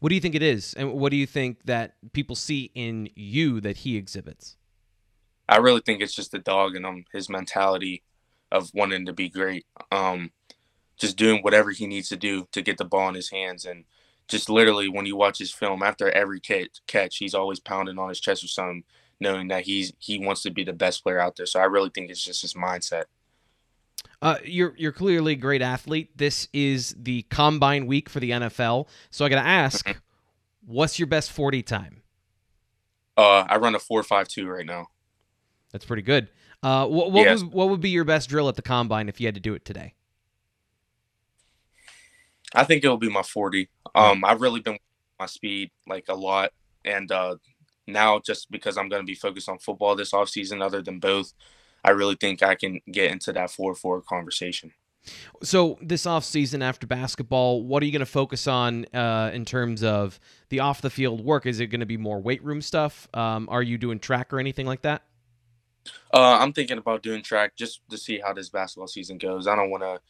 What 0.00 0.08
do 0.08 0.14
you 0.14 0.20
think 0.20 0.34
it 0.34 0.42
is, 0.42 0.74
and 0.74 0.94
what 0.94 1.10
do 1.10 1.16
you 1.16 1.26
think 1.26 1.64
that 1.64 1.94
people 2.12 2.34
see 2.34 2.70
in 2.74 3.10
you 3.14 3.60
that 3.60 3.78
he 3.78 3.96
exhibits? 3.96 4.56
I 5.48 5.58
really 5.58 5.80
think 5.80 6.00
it's 6.00 6.14
just 6.14 6.32
the 6.32 6.38
dog 6.38 6.74
and 6.74 6.86
him, 6.86 7.04
his 7.12 7.28
mentality 7.28 8.02
of 8.50 8.70
wanting 8.74 9.06
to 9.06 9.12
be 9.12 9.28
great. 9.28 9.66
Um, 9.92 10.32
just 10.96 11.16
doing 11.16 11.42
whatever 11.42 11.70
he 11.70 11.86
needs 11.86 12.08
to 12.08 12.16
do 12.16 12.48
to 12.52 12.62
get 12.62 12.78
the 12.78 12.84
ball 12.84 13.08
in 13.10 13.14
his 13.14 13.30
hands 13.30 13.64
and 13.64 13.84
just 14.32 14.50
literally 14.50 14.88
when 14.88 15.06
you 15.06 15.14
watch 15.14 15.38
his 15.38 15.52
film 15.52 15.82
after 15.82 16.10
every 16.10 16.40
catch, 16.40 16.80
catch 16.88 17.18
he's 17.18 17.34
always 17.34 17.60
pounding 17.60 17.98
on 17.98 18.08
his 18.08 18.18
chest 18.18 18.42
or 18.42 18.48
something, 18.48 18.82
knowing 19.20 19.46
that 19.48 19.64
he's 19.64 19.92
he 20.00 20.18
wants 20.18 20.42
to 20.42 20.50
be 20.50 20.64
the 20.64 20.72
best 20.72 21.04
player 21.04 21.20
out 21.20 21.36
there. 21.36 21.46
So 21.46 21.60
I 21.60 21.64
really 21.64 21.90
think 21.94 22.10
it's 22.10 22.24
just 22.24 22.42
his 22.42 22.54
mindset. 22.54 23.04
Uh, 24.20 24.38
you're 24.44 24.74
you're 24.76 24.92
clearly 24.92 25.32
a 25.32 25.36
great 25.36 25.62
athlete. 25.62 26.16
This 26.16 26.48
is 26.52 26.96
the 26.98 27.22
combine 27.22 27.86
week 27.86 28.08
for 28.08 28.18
the 28.18 28.30
NFL, 28.30 28.88
so 29.10 29.24
I 29.24 29.28
got 29.28 29.40
to 29.40 29.48
ask, 29.48 29.86
mm-hmm. 29.86 29.98
what's 30.66 30.98
your 30.98 31.06
best 31.06 31.30
forty 31.30 31.62
time? 31.62 32.02
Uh, 33.16 33.44
I 33.48 33.56
run 33.58 33.74
a 33.74 33.78
four 33.78 34.02
five 34.02 34.28
two 34.28 34.48
right 34.48 34.66
now. 34.66 34.88
That's 35.70 35.84
pretty 35.84 36.02
good. 36.02 36.28
Uh, 36.62 36.86
what 36.86 37.12
what, 37.12 37.24
yes. 37.24 37.42
would, 37.42 37.52
what 37.52 37.68
would 37.68 37.80
be 37.80 37.90
your 37.90 38.04
best 38.04 38.28
drill 38.28 38.48
at 38.48 38.56
the 38.56 38.62
combine 38.62 39.08
if 39.08 39.20
you 39.20 39.26
had 39.26 39.34
to 39.34 39.40
do 39.40 39.54
it 39.54 39.64
today? 39.64 39.94
I 42.54 42.64
think 42.64 42.84
it'll 42.84 42.96
be 42.98 43.08
my 43.08 43.22
40. 43.22 43.68
Um, 43.94 44.24
I've 44.24 44.40
really 44.40 44.60
been 44.60 44.78
my 45.18 45.26
speed 45.26 45.70
like 45.86 46.06
a 46.08 46.14
lot, 46.14 46.52
and 46.84 47.10
uh, 47.10 47.36
now 47.86 48.20
just 48.20 48.50
because 48.50 48.76
I'm 48.76 48.88
going 48.88 49.02
to 49.02 49.06
be 49.06 49.14
focused 49.14 49.48
on 49.48 49.58
football 49.58 49.96
this 49.96 50.12
offseason, 50.12 50.62
other 50.62 50.82
than 50.82 50.98
both, 50.98 51.32
I 51.84 51.90
really 51.90 52.16
think 52.16 52.42
I 52.42 52.54
can 52.54 52.80
get 52.90 53.10
into 53.10 53.32
that 53.32 53.50
four 53.50 53.74
four 53.74 54.02
conversation. 54.02 54.72
So 55.42 55.78
this 55.82 56.06
off 56.06 56.24
season 56.24 56.62
after 56.62 56.86
basketball, 56.86 57.64
what 57.64 57.82
are 57.82 57.86
you 57.86 57.92
going 57.92 58.00
to 58.00 58.06
focus 58.06 58.46
on 58.46 58.86
uh, 58.94 59.30
in 59.34 59.44
terms 59.44 59.82
of 59.82 60.20
the 60.48 60.60
off 60.60 60.80
the 60.80 60.90
field 60.90 61.24
work? 61.24 61.44
Is 61.44 61.58
it 61.58 61.66
going 61.66 61.80
to 61.80 61.86
be 61.86 61.96
more 61.96 62.20
weight 62.20 62.42
room 62.44 62.62
stuff? 62.62 63.08
Um, 63.12 63.48
are 63.50 63.62
you 63.62 63.78
doing 63.78 63.98
track 63.98 64.32
or 64.32 64.38
anything 64.38 64.66
like 64.66 64.82
that? 64.82 65.02
Uh, 66.14 66.38
I'm 66.38 66.52
thinking 66.52 66.78
about 66.78 67.02
doing 67.02 67.22
track 67.22 67.56
just 67.56 67.80
to 67.90 67.98
see 67.98 68.20
how 68.20 68.32
this 68.32 68.48
basketball 68.48 68.86
season 68.86 69.18
goes. 69.18 69.48
I 69.48 69.56
don't 69.56 69.70
want 69.70 69.82
to. 69.82 70.00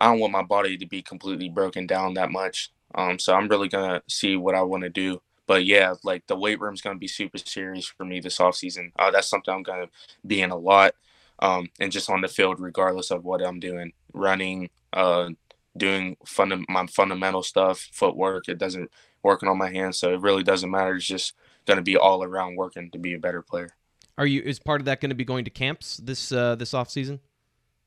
I 0.00 0.06
don't 0.06 0.20
want 0.20 0.32
my 0.32 0.42
body 0.42 0.76
to 0.78 0.86
be 0.86 1.02
completely 1.02 1.48
broken 1.48 1.86
down 1.86 2.14
that 2.14 2.30
much. 2.30 2.70
Um, 2.94 3.18
so 3.18 3.34
I'm 3.34 3.48
really 3.48 3.68
gonna 3.68 4.02
see 4.08 4.36
what 4.36 4.54
I 4.54 4.62
want 4.62 4.82
to 4.84 4.90
do. 4.90 5.20
But 5.46 5.64
yeah, 5.64 5.94
like 6.02 6.26
the 6.26 6.36
weight 6.36 6.60
room's 6.60 6.80
gonna 6.80 6.98
be 6.98 7.08
super 7.08 7.38
serious 7.38 7.86
for 7.86 8.04
me 8.04 8.20
this 8.20 8.40
off 8.40 8.56
season. 8.56 8.92
Uh, 8.98 9.10
that's 9.10 9.28
something 9.28 9.52
I'm 9.52 9.62
gonna 9.62 9.88
be 10.26 10.42
in 10.42 10.50
a 10.50 10.56
lot, 10.56 10.94
um, 11.40 11.68
and 11.80 11.92
just 11.92 12.10
on 12.10 12.20
the 12.20 12.28
field, 12.28 12.60
regardless 12.60 13.10
of 13.10 13.24
what 13.24 13.42
I'm 13.42 13.60
doing, 13.60 13.92
running, 14.12 14.70
uh, 14.92 15.30
doing 15.76 16.16
funda- 16.24 16.64
my 16.68 16.86
fundamental 16.86 17.42
stuff, 17.42 17.88
footwork. 17.92 18.48
It 18.48 18.58
doesn't 18.58 18.90
working 19.22 19.48
on 19.48 19.58
my 19.58 19.70
hands, 19.70 19.98
so 19.98 20.12
it 20.12 20.20
really 20.20 20.42
doesn't 20.42 20.70
matter. 20.70 20.96
It's 20.96 21.06
just 21.06 21.34
gonna 21.66 21.82
be 21.82 21.96
all 21.96 22.22
around 22.22 22.56
working 22.56 22.90
to 22.90 22.98
be 22.98 23.14
a 23.14 23.18
better 23.18 23.42
player. 23.42 23.70
Are 24.18 24.26
you 24.26 24.42
is 24.42 24.58
part 24.58 24.80
of 24.80 24.86
that 24.86 25.00
going 25.00 25.10
to 25.10 25.14
be 25.14 25.24
going 25.24 25.44
to 25.44 25.50
camps 25.50 25.98
this 25.98 26.32
uh, 26.32 26.54
this 26.54 26.72
off 26.72 26.90
season? 26.90 27.20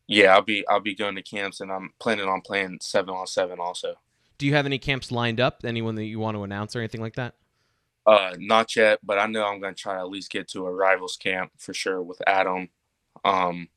Yeah, 0.10 0.34
I'll 0.34 0.42
be 0.42 0.68
I'll 0.68 0.80
be 0.80 0.96
going 0.96 1.16
to 1.16 1.22
camps, 1.22 1.62
and 1.62 1.72
I'm 1.72 1.94
planning 2.00 2.28
on 2.28 2.42
playing 2.42 2.80
seven 2.82 3.14
on 3.14 3.28
seven 3.28 3.60
also. 3.60 3.94
Do 4.40 4.48
you 4.48 4.56
have 4.56 4.66
any 4.66 4.80
camps 4.80 5.12
lined 5.12 5.40
up? 5.40 5.62
Anyone 5.64 5.94
that 5.96 6.06
you 6.06 6.18
want 6.18 6.36
to 6.36 6.44
announce 6.44 6.76
or 6.76 6.80
anything 6.80 7.00
like 7.02 7.16
that? 7.16 7.36
Uh, 8.08 8.34
not 8.40 8.76
yet, 8.76 9.00
but 9.04 9.20
I 9.20 9.28
know 9.28 9.46
I'm 9.46 9.60
going 9.62 9.76
to 9.76 9.80
try 9.80 9.94
to 9.94 10.00
at 10.00 10.10
least 10.10 10.32
get 10.32 10.48
to 10.50 10.66
a 10.66 10.74
rivals 10.74 11.16
camp 11.16 11.52
for 11.60 11.76
sure 11.76 12.02
with 12.02 12.20
Adam. 12.26 12.70
Um, 13.24 13.68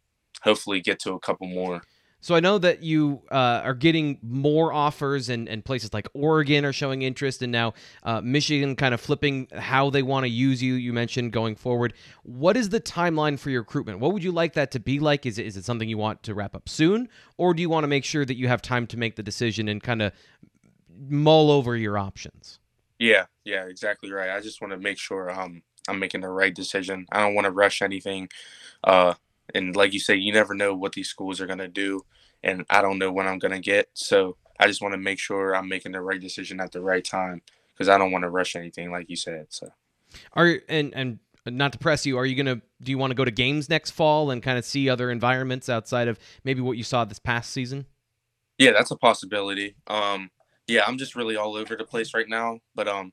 hopefully 0.42 0.80
get 0.80 1.00
to 1.00 1.12
a 1.12 1.20
couple 1.20 1.48
more. 1.48 1.82
So 2.22 2.36
I 2.36 2.40
know 2.40 2.56
that 2.58 2.84
you 2.84 3.20
uh, 3.32 3.62
are 3.64 3.74
getting 3.74 4.20
more 4.22 4.72
offers, 4.72 5.28
and, 5.28 5.48
and 5.48 5.64
places 5.64 5.92
like 5.92 6.06
Oregon 6.14 6.64
are 6.64 6.72
showing 6.72 7.02
interest, 7.02 7.42
and 7.42 7.50
now 7.50 7.74
uh, 8.04 8.20
Michigan 8.20 8.76
kind 8.76 8.94
of 8.94 9.00
flipping 9.00 9.48
how 9.52 9.90
they 9.90 10.02
want 10.02 10.22
to 10.22 10.30
use 10.30 10.62
you. 10.62 10.74
You 10.74 10.92
mentioned 10.92 11.32
going 11.32 11.56
forward. 11.56 11.94
What 12.22 12.56
is 12.56 12.68
the 12.68 12.80
timeline 12.80 13.40
for 13.40 13.50
your 13.50 13.62
recruitment? 13.62 13.98
What 13.98 14.12
would 14.12 14.22
you 14.22 14.30
like 14.30 14.52
that 14.52 14.70
to 14.70 14.78
be 14.78 15.00
like? 15.00 15.26
Is 15.26 15.36
it, 15.36 15.46
is 15.46 15.56
it 15.56 15.64
something 15.64 15.88
you 15.88 15.98
want 15.98 16.22
to 16.22 16.32
wrap 16.32 16.54
up 16.54 16.68
soon, 16.68 17.08
or 17.38 17.54
do 17.54 17.60
you 17.60 17.68
want 17.68 17.82
to 17.82 17.88
make 17.88 18.04
sure 18.04 18.24
that 18.24 18.36
you 18.36 18.46
have 18.46 18.62
time 18.62 18.86
to 18.86 18.96
make 18.96 19.16
the 19.16 19.22
decision 19.24 19.68
and 19.68 19.82
kind 19.82 20.00
of 20.00 20.12
mull 20.96 21.50
over 21.50 21.76
your 21.76 21.98
options? 21.98 22.60
Yeah, 23.00 23.26
yeah, 23.44 23.64
exactly 23.64 24.12
right. 24.12 24.30
I 24.30 24.40
just 24.40 24.60
want 24.60 24.72
to 24.72 24.78
make 24.78 24.96
sure 24.96 25.28
um, 25.28 25.62
I'm 25.88 25.98
making 25.98 26.20
the 26.20 26.28
right 26.28 26.54
decision. 26.54 27.06
I 27.10 27.18
don't 27.18 27.34
want 27.34 27.46
to 27.46 27.50
rush 27.50 27.82
anything. 27.82 28.28
Uh, 28.84 29.14
and 29.54 29.76
like 29.76 29.92
you 29.92 30.00
say, 30.00 30.16
you 30.16 30.32
never 30.32 30.54
know 30.54 30.74
what 30.74 30.92
these 30.92 31.08
schools 31.08 31.40
are 31.40 31.46
going 31.46 31.58
to 31.58 31.68
do, 31.68 32.04
and 32.42 32.64
I 32.70 32.82
don't 32.82 32.98
know 32.98 33.12
when 33.12 33.26
I'm 33.26 33.38
going 33.38 33.52
to 33.52 33.60
get. 33.60 33.88
So 33.94 34.36
I 34.58 34.66
just 34.66 34.82
want 34.82 34.92
to 34.92 34.98
make 34.98 35.18
sure 35.18 35.54
I'm 35.54 35.68
making 35.68 35.92
the 35.92 36.00
right 36.00 36.20
decision 36.20 36.60
at 36.60 36.72
the 36.72 36.80
right 36.80 37.04
time 37.04 37.42
because 37.72 37.88
I 37.88 37.98
don't 37.98 38.12
want 38.12 38.22
to 38.22 38.30
rush 38.30 38.56
anything, 38.56 38.90
like 38.90 39.08
you 39.08 39.16
said. 39.16 39.46
So, 39.50 39.68
are 40.34 40.58
and 40.68 40.92
and 40.94 41.18
not 41.46 41.72
to 41.72 41.78
press 41.78 42.06
you, 42.06 42.16
are 42.18 42.26
you 42.26 42.36
gonna 42.36 42.62
do 42.82 42.92
you 42.92 42.98
want 42.98 43.10
to 43.10 43.16
go 43.16 43.24
to 43.24 43.30
games 43.30 43.68
next 43.68 43.90
fall 43.90 44.30
and 44.30 44.42
kind 44.42 44.58
of 44.58 44.64
see 44.64 44.88
other 44.88 45.10
environments 45.10 45.68
outside 45.68 46.08
of 46.08 46.18
maybe 46.44 46.60
what 46.60 46.76
you 46.76 46.84
saw 46.84 47.04
this 47.04 47.18
past 47.18 47.50
season? 47.50 47.86
Yeah, 48.58 48.72
that's 48.72 48.90
a 48.90 48.96
possibility. 48.96 49.74
Um, 49.86 50.30
yeah, 50.68 50.84
I'm 50.86 50.98
just 50.98 51.16
really 51.16 51.36
all 51.36 51.56
over 51.56 51.74
the 51.74 51.84
place 51.84 52.14
right 52.14 52.28
now, 52.28 52.60
but 52.74 52.86
um, 52.86 53.12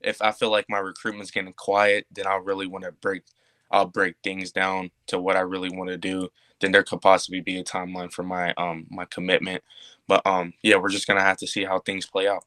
if 0.00 0.20
I 0.20 0.32
feel 0.32 0.50
like 0.50 0.66
my 0.68 0.78
recruitment's 0.78 1.30
getting 1.30 1.52
quiet, 1.52 2.06
then 2.10 2.26
I 2.26 2.36
really 2.36 2.66
want 2.66 2.84
to 2.84 2.92
break 2.92 3.22
I'll 3.70 3.86
break 3.86 4.16
things 4.22 4.52
down 4.52 4.90
to 5.08 5.18
what 5.18 5.36
I 5.36 5.40
really 5.40 5.70
want 5.70 5.90
to 5.90 5.96
do, 5.96 6.28
then 6.60 6.72
there 6.72 6.82
could 6.82 7.00
possibly 7.00 7.40
be 7.40 7.58
a 7.58 7.64
timeline 7.64 8.12
for 8.12 8.22
my 8.22 8.54
um 8.54 8.86
my 8.90 9.04
commitment. 9.04 9.62
But 10.06 10.26
um 10.26 10.54
yeah, 10.62 10.76
we're 10.76 10.90
just 10.90 11.06
gonna 11.06 11.20
have 11.20 11.38
to 11.38 11.46
see 11.46 11.64
how 11.64 11.80
things 11.80 12.06
play 12.06 12.28
out. 12.28 12.44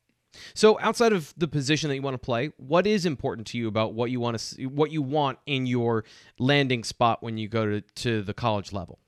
So 0.54 0.80
outside 0.80 1.14
of 1.14 1.34
the 1.38 1.48
position 1.48 1.90
that 1.90 1.96
you 1.96 2.02
want 2.02 2.14
to 2.14 2.26
play, 2.26 2.52
what 2.58 2.88
is 2.88 3.06
important 3.06 3.48
to 3.48 3.58
you 3.58 3.68
about 3.68 3.94
what 3.94 4.12
you 4.12 4.20
want 4.20 4.36
to 4.36 4.40
see, 4.40 4.66
what 4.66 4.92
you 4.92 5.02
want 5.02 5.40
in 5.46 5.66
your 5.66 6.06
landing 6.40 6.84
spot 6.84 7.22
when 7.22 7.38
you 7.38 7.50
go 7.50 7.66
to, 7.66 7.82
to 7.82 8.22
the 8.22 8.34
college 8.34 8.72
level? 8.72 9.00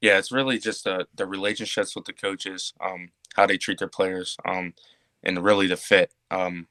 Yeah, 0.00 0.18
it's 0.18 0.32
really 0.32 0.58
just 0.58 0.84
the 0.84 1.06
the 1.14 1.26
relationships 1.26 1.96
with 1.96 2.04
the 2.04 2.12
coaches, 2.12 2.74
um, 2.80 3.10
how 3.34 3.46
they 3.46 3.56
treat 3.56 3.78
their 3.78 3.88
players, 3.88 4.36
um, 4.44 4.74
and 5.22 5.42
really 5.42 5.66
the 5.66 5.76
fit. 5.76 6.12
Um, 6.30 6.68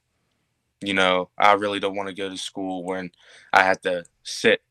you 0.80 0.94
know, 0.94 1.30
I 1.36 1.54
really 1.54 1.80
don't 1.80 1.96
want 1.96 2.08
to 2.08 2.14
go 2.14 2.28
to 2.28 2.36
school 2.36 2.84
when 2.84 3.10
I 3.52 3.64
have 3.64 3.80
to 3.82 4.04
sit 4.22 4.62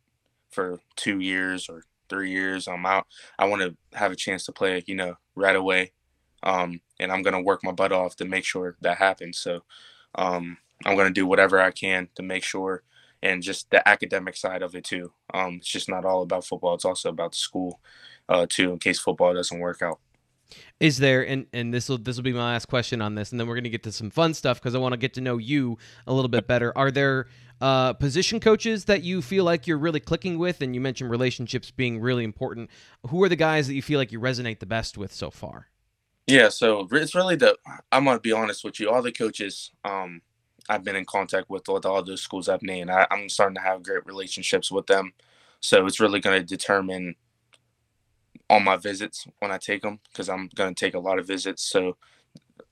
for 0.55 0.79
two 0.95 1.19
years 1.19 1.69
or 1.69 1.83
three 2.09 2.31
years. 2.31 2.67
I'm 2.67 2.85
out. 2.85 3.05
I 3.37 3.45
want 3.45 3.61
to 3.61 3.97
have 3.97 4.11
a 4.11 4.15
chance 4.15 4.45
to 4.45 4.51
play, 4.51 4.83
you 4.87 4.95
know, 4.95 5.15
right 5.35 5.55
away. 5.55 5.91
Um, 6.43 6.79
and 6.99 7.11
I'm 7.11 7.23
gonna 7.23 7.41
work 7.41 7.63
my 7.63 7.71
butt 7.71 7.91
off 7.91 8.15
to 8.17 8.25
make 8.25 8.45
sure 8.45 8.77
that 8.81 8.97
happens. 8.97 9.39
So 9.39 9.61
um, 10.15 10.57
I'm 10.85 10.95
gonna 10.95 11.09
do 11.09 11.25
whatever 11.27 11.59
I 11.59 11.71
can 11.71 12.09
to 12.15 12.23
make 12.23 12.43
sure, 12.43 12.83
and 13.23 13.41
just 13.41 13.69
the 13.71 13.85
academic 13.87 14.37
side 14.37 14.61
of 14.61 14.75
it 14.75 14.83
too. 14.83 15.11
Um, 15.33 15.55
it's 15.55 15.67
just 15.67 15.89
not 15.89 16.05
all 16.05 16.21
about 16.21 16.45
football; 16.45 16.75
it's 16.75 16.85
also 16.85 17.09
about 17.09 17.31
the 17.31 17.37
school 17.39 17.79
uh, 18.29 18.45
too, 18.47 18.71
in 18.71 18.79
case 18.79 18.99
football 18.99 19.33
doesn't 19.33 19.59
work 19.59 19.81
out. 19.81 19.99
Is 20.79 20.99
there 20.99 21.25
and 21.25 21.47
and 21.53 21.73
this 21.73 21.89
will 21.89 21.97
this 21.97 22.15
will 22.15 22.23
be 22.23 22.33
my 22.33 22.53
last 22.53 22.67
question 22.67 23.01
on 23.01 23.15
this, 23.15 23.31
and 23.31 23.39
then 23.39 23.47
we're 23.47 23.55
gonna 23.55 23.69
get 23.69 23.83
to 23.83 23.91
some 23.91 24.11
fun 24.11 24.33
stuff 24.35 24.59
because 24.61 24.75
I 24.75 24.77
want 24.77 24.93
to 24.93 24.97
get 24.97 25.15
to 25.15 25.21
know 25.21 25.37
you 25.37 25.79
a 26.05 26.13
little 26.13 26.29
bit 26.29 26.47
better. 26.47 26.77
Are 26.77 26.91
there 26.91 27.27
uh, 27.61 27.93
position 27.93 28.39
coaches 28.39 28.85
that 28.85 29.03
you 29.03 29.21
feel 29.21 29.43
like 29.43 29.67
you're 29.67 29.77
really 29.77 29.99
clicking 29.99 30.37
with? 30.37 30.61
And 30.61 30.73
you 30.75 30.81
mentioned 30.81 31.09
relationships 31.09 31.71
being 31.71 31.99
really 31.99 32.23
important. 32.23 32.69
Who 33.07 33.23
are 33.23 33.29
the 33.29 33.35
guys 33.35 33.67
that 33.67 33.73
you 33.73 33.81
feel 33.81 33.99
like 33.99 34.11
you 34.11 34.19
resonate 34.19 34.59
the 34.59 34.65
best 34.65 34.97
with 34.97 35.13
so 35.13 35.29
far? 35.29 35.67
Yeah, 36.27 36.49
so 36.49 36.87
it's 36.91 37.13
really 37.13 37.35
the. 37.35 37.57
I'm 37.91 38.05
gonna 38.05 38.19
be 38.19 38.31
honest 38.31 38.63
with 38.63 38.79
you. 38.79 38.89
All 38.89 39.01
the 39.01 39.11
coaches 39.11 39.71
um, 39.83 40.21
I've 40.67 40.83
been 40.83 40.95
in 40.95 41.05
contact 41.05 41.49
with, 41.49 41.67
with 41.67 41.85
all 41.85 42.03
those 42.03 42.21
schools 42.21 42.49
I've 42.49 42.63
named, 42.63 42.89
I, 42.89 43.07
I'm 43.11 43.29
starting 43.29 43.55
to 43.55 43.61
have 43.61 43.83
great 43.83 44.05
relationships 44.05 44.71
with 44.71 44.87
them. 44.87 45.13
So 45.59 45.85
it's 45.85 45.99
really 45.99 46.21
to 46.21 46.43
determine 46.43 47.15
on 48.49 48.63
my 48.63 48.75
visits 48.75 49.27
when 49.39 49.51
I 49.51 49.57
take 49.57 49.81
them 49.81 49.99
because 50.11 50.29
I'm 50.29 50.49
going 50.55 50.73
to 50.73 50.79
take 50.79 50.93
a 50.93 50.99
lot 50.99 51.19
of 51.19 51.27
visits. 51.27 51.63
So 51.63 51.97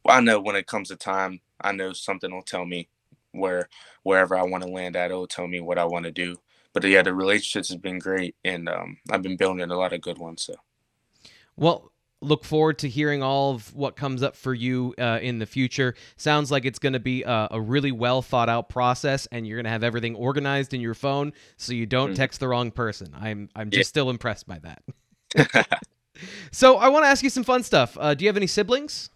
I 0.08 0.22
know 0.22 0.40
when 0.40 0.56
it 0.56 0.68
comes 0.68 0.90
to 0.90 0.96
time, 0.96 1.42
I 1.62 1.72
know 1.72 1.94
something 1.94 2.32
will 2.32 2.42
tell 2.42 2.66
me 2.66 2.90
where 3.34 3.68
wherever 4.04 4.38
I 4.38 4.44
want 4.44 4.64
to 4.64 4.70
land 4.70 4.96
at, 4.96 5.12
it'll 5.12 5.28
tell 5.28 5.48
me 5.48 5.60
what 5.60 5.78
I 5.78 5.86
want 5.86 6.06
to 6.06 6.12
do. 6.12 6.38
But 6.74 6.84
yeah, 6.86 7.04
the 7.04 7.14
relationships 7.14 7.70
has 7.70 7.78
been 7.78 8.00
great, 8.00 8.36
and 8.44 8.68
um, 8.68 8.98
I've 9.12 9.22
been 9.22 9.38
building 9.38 9.70
a 9.70 9.78
lot 9.78 9.94
of 9.94 10.02
good 10.02 10.18
ones. 10.18 10.46
So, 10.46 10.56
well, 11.56 11.92
look 12.24 12.44
forward 12.46 12.80
to 12.80 12.90
hearing 12.90 13.22
all 13.22 13.54
of 13.54 13.76
what 13.76 13.96
comes 13.96 14.24
up 14.24 14.36
for 14.36 14.54
you 14.54 14.96
uh, 14.98 15.20
in 15.22 15.40
the 15.40 15.46
future. 15.46 15.94
Sounds 16.16 16.50
like 16.50 16.66
it's 16.66 16.80
going 16.80 16.94
to 16.94 17.00
be 17.00 17.24
a, 17.24 17.50
a, 17.52 17.62
really 17.62 17.92
well 17.92 18.22
thought 18.22 18.50
out 18.50 18.70
process, 18.70 19.28
and 19.32 19.46
you're 19.46 19.58
going 19.58 19.66
to 19.66 19.70
have 19.70 19.84
everything 19.84 20.16
organized 20.16 20.74
in 20.74 20.82
your 20.82 20.96
phone 20.96 21.34
so 21.58 21.74
you 21.74 21.86
don't 21.86 22.10
mm-hmm. 22.10 22.16
text 22.16 22.40
the 22.40 22.48
wrong 22.48 22.72
person. 22.72 23.14
I'm 23.20 23.50
I'm 23.56 23.70
just 23.70 23.90
yeah. 23.90 23.90
still 23.90 24.10
impressed 24.10 24.48
by 24.48 24.60
that. 24.60 24.84
so 26.52 26.78
I 26.78 26.90
want 26.90 27.06
to 27.06 27.10
ask 27.10 27.24
you 27.24 27.30
some 27.30 27.44
fun 27.44 27.64
stuff. 27.64 27.98
Uh, 28.00 28.14
do 28.14 28.26
you 28.26 28.30
have 28.30 28.38
any 28.38 28.48
siblings? 28.48 29.10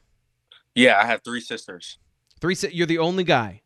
Yeah, 0.76 1.00
I 1.02 1.06
have 1.06 1.24
three 1.24 1.42
sisters. 1.42 1.98
Three. 2.40 2.56
Si- 2.56 2.70
you're 2.72 2.88
the 2.88 3.00
only 3.00 3.24
guy. 3.24 3.62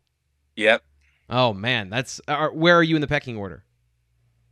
Yep. 0.56 0.82
Oh 1.30 1.52
man, 1.52 1.90
that's 1.90 2.20
uh, 2.28 2.48
where 2.48 2.76
are 2.76 2.82
you 2.82 2.94
in 2.94 3.00
the 3.00 3.08
pecking 3.08 3.36
order? 3.36 3.64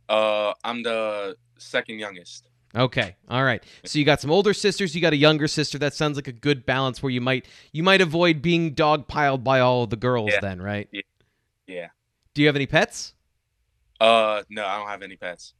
Uh, 0.09 0.53
I'm 0.63 0.83
the 0.83 1.37
second 1.57 1.99
youngest. 1.99 2.47
Okay. 2.75 3.15
All 3.29 3.43
right. 3.43 3.63
So 3.85 3.99
you 3.99 4.05
got 4.05 4.21
some 4.21 4.31
older 4.31 4.53
sisters, 4.53 4.95
you 4.95 5.01
got 5.01 5.13
a 5.13 5.17
younger 5.17 5.47
sister. 5.47 5.77
That 5.77 5.93
sounds 5.93 6.15
like 6.15 6.27
a 6.27 6.33
good 6.33 6.65
balance 6.65 7.03
where 7.03 7.09
you 7.09 7.21
might 7.21 7.45
you 7.71 7.83
might 7.83 8.01
avoid 8.01 8.41
being 8.41 8.73
dogpiled 8.73 9.43
by 9.43 9.59
all 9.59 9.83
of 9.83 9.89
the 9.89 9.97
girls 9.97 10.31
yeah. 10.31 10.39
then, 10.39 10.61
right? 10.61 10.87
Yeah. 10.91 11.01
Yeah. 11.67 11.87
Do 12.33 12.41
you 12.41 12.47
have 12.47 12.55
any 12.55 12.67
pets? 12.67 13.13
Uh, 13.99 14.43
no, 14.49 14.65
I 14.65 14.77
don't 14.77 14.87
have 14.87 15.03
any 15.03 15.15
pets. 15.15 15.53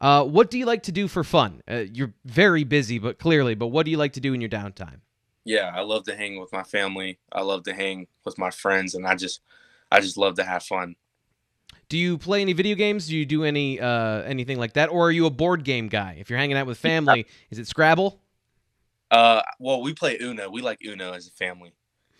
Uh, 0.00 0.24
what 0.24 0.50
do 0.50 0.58
you 0.58 0.66
like 0.66 0.84
to 0.84 0.92
do 0.92 1.08
for 1.08 1.22
fun? 1.22 1.60
Uh, 1.70 1.84
you're 1.92 2.14
very 2.24 2.64
busy, 2.64 2.98
but 2.98 3.18
clearly, 3.18 3.54
but 3.54 3.68
what 3.68 3.84
do 3.84 3.90
you 3.90 3.96
like 3.96 4.14
to 4.14 4.20
do 4.20 4.32
in 4.32 4.40
your 4.40 4.50
downtime? 4.50 5.00
Yeah, 5.44 5.70
I 5.74 5.80
love 5.80 6.04
to 6.04 6.16
hang 6.16 6.38
with 6.40 6.52
my 6.52 6.62
family. 6.62 7.18
I 7.32 7.42
love 7.42 7.64
to 7.64 7.74
hang 7.74 8.06
with 8.24 8.38
my 8.38 8.50
friends, 8.50 8.94
and 8.94 9.06
I 9.06 9.16
just, 9.16 9.40
I 9.92 10.00
just 10.00 10.16
love 10.16 10.36
to 10.36 10.44
have 10.44 10.62
fun. 10.62 10.96
Do 11.88 11.98
you 11.98 12.16
play 12.16 12.40
any 12.40 12.54
video 12.54 12.74
games? 12.74 13.06
Do 13.06 13.16
you 13.16 13.26
do 13.26 13.44
any 13.44 13.78
uh, 13.78 14.22
anything 14.22 14.58
like 14.58 14.72
that, 14.72 14.88
or 14.88 15.08
are 15.08 15.10
you 15.10 15.26
a 15.26 15.30
board 15.30 15.62
game 15.62 15.88
guy? 15.88 16.16
If 16.18 16.30
you're 16.30 16.38
hanging 16.38 16.56
out 16.56 16.66
with 16.66 16.78
family, 16.78 17.26
is 17.50 17.58
it 17.58 17.66
Scrabble? 17.66 18.18
Uh, 19.10 19.42
well, 19.58 19.82
we 19.82 19.92
play 19.92 20.16
Uno. 20.18 20.48
We 20.48 20.62
like 20.62 20.78
Uno 20.82 21.12
as 21.12 21.26
a 21.26 21.30
family. 21.32 21.74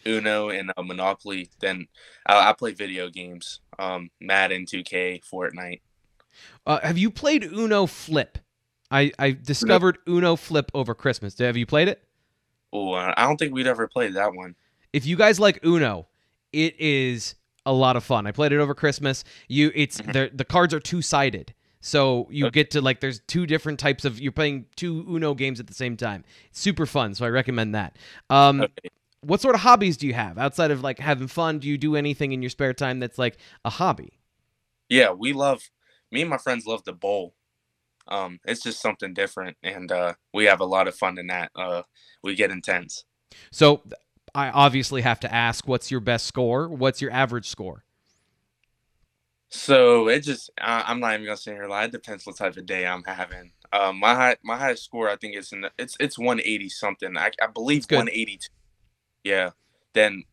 Uno 0.07 0.51
and 0.51 0.73
uh, 0.77 0.83
Monopoly. 0.83 1.49
Then 1.61 1.87
I, 2.27 2.51
I 2.51 2.53
play 2.53 2.73
video 2.73 3.09
games. 3.09 3.61
Um, 3.79 4.11
Madden, 4.21 4.67
2K, 4.67 5.23
Fortnite. 5.25 5.81
Uh, 6.67 6.81
have 6.81 6.99
you 6.99 7.11
played 7.11 7.45
Uno 7.45 7.87
Flip? 7.87 8.37
I, 8.91 9.11
I 9.19 9.31
discovered 9.31 9.99
Uno 10.07 10.37
Flip 10.37 10.71
over 10.75 10.95
Christmas. 10.95 11.39
Have 11.39 11.57
you 11.57 11.65
played 11.65 11.89
it? 11.89 12.03
Oh, 12.75 12.93
I 12.93 13.15
don't 13.17 13.39
think 13.39 13.55
we'd 13.55 13.67
ever 13.67 13.89
played 13.89 14.15
that 14.15 14.35
one. 14.35 14.55
If 14.93 15.07
you 15.07 15.17
guys 15.17 15.41
like 15.41 15.65
Uno, 15.65 16.09
it 16.53 16.79
is 16.79 17.37
a 17.67 17.73
lot 17.73 17.97
of 17.97 18.05
fun. 18.05 18.27
I 18.27 18.33
played 18.33 18.53
it 18.53 18.59
over 18.59 18.75
Christmas. 18.75 19.25
You, 19.49 19.71
it's 19.75 19.97
the 20.13 20.47
cards 20.49 20.75
are 20.75 20.81
two 20.81 21.03
sided. 21.03 21.55
So 21.85 22.29
you 22.31 22.49
get 22.51 22.71
to 22.73 22.81
like 22.81 23.01
there's 23.01 23.21
two 23.27 23.45
different 23.45 23.81
types 23.81 24.05
of 24.05 24.21
you're 24.21 24.31
playing 24.31 24.67
two 24.77 25.05
Uno 25.09 25.35
games 25.35 25.59
at 25.59 25.67
the 25.67 25.75
same 25.75 25.97
time. 25.97 26.25
It's 26.49 26.61
super 26.61 26.87
fun, 26.87 27.15
so 27.15 27.27
I 27.27 27.29
recommend 27.29 27.75
that. 27.75 27.97
Um, 28.31 28.61
Okay. 28.63 28.89
what 29.23 29.41
sort 29.41 29.57
of 29.57 29.63
hobbies 29.63 29.97
do 29.97 30.07
you 30.07 30.15
have 30.15 30.39
outside 30.39 30.71
of 30.71 30.83
like 30.83 31.01
having 31.01 31.27
fun? 31.27 31.59
Do 31.59 31.69
you 31.69 31.77
do 31.77 31.97
anything 31.97 32.31
in 32.33 32.41
your 32.41 32.51
spare 32.51 32.73
time 32.73 33.01
that's 33.01 33.19
like 33.19 33.37
a 33.65 33.71
hobby? 33.71 34.21
Yeah, 34.89 35.11
we 35.11 35.33
love 35.33 35.71
me 36.13 36.21
and 36.21 36.31
my 36.31 36.39
friends 36.39 36.67
love 36.67 36.85
to 36.85 36.93
bowl. 36.93 37.35
Um, 38.09 38.39
it's 38.45 38.63
just 38.63 38.81
something 38.81 39.15
different, 39.15 39.57
and 39.63 39.91
uh, 39.91 40.15
we 40.35 40.45
have 40.45 40.61
a 40.61 40.65
lot 40.65 40.87
of 40.89 40.95
fun 40.95 41.19
in 41.19 41.29
that. 41.29 41.51
Uh, 41.57 41.83
we 42.23 42.35
get 42.35 42.51
intense. 42.51 43.05
So 43.51 43.83
I 44.35 44.51
obviously 44.51 45.03
have 45.03 45.21
to 45.21 45.33
ask, 45.33 45.69
what's 45.69 45.91
your 45.91 46.01
best 46.01 46.27
score? 46.27 46.69
What's 46.69 47.03
your 47.03 47.11
average 47.11 47.49
score? 47.49 47.85
So 49.55 50.09
it 50.09 50.21
just 50.21 50.51
I, 50.59 50.83
I'm 50.87 50.99
not 50.99 51.13
even 51.13 51.27
gonna 51.27 51.37
sit 51.37 51.53
here 51.53 51.63
and 51.63 51.71
lie. 51.71 51.85
It 51.85 51.93
depends 51.93 52.25
what 52.25 52.37
type 52.37 52.57
of 52.57 52.65
day 52.65 52.87
I'm 52.87 53.05
having. 53.05 53.53
Um, 53.71 54.01
my 54.01 54.15
high 54.15 54.37
my 54.43 54.57
highest 54.57 54.85
score 54.85 55.11
I 55.11 55.17
think 55.17 55.37
is 55.37 55.53
in 55.53 55.61
the, 55.61 55.71
it's 55.79 55.95
it's 56.01 56.19
180 56.19 56.71
something. 56.71 57.19
I, 57.19 57.33
I 57.41 57.49
believe 57.49 57.85
182. 57.85 58.49
Yeah. 59.25 59.51
Then 59.93 60.25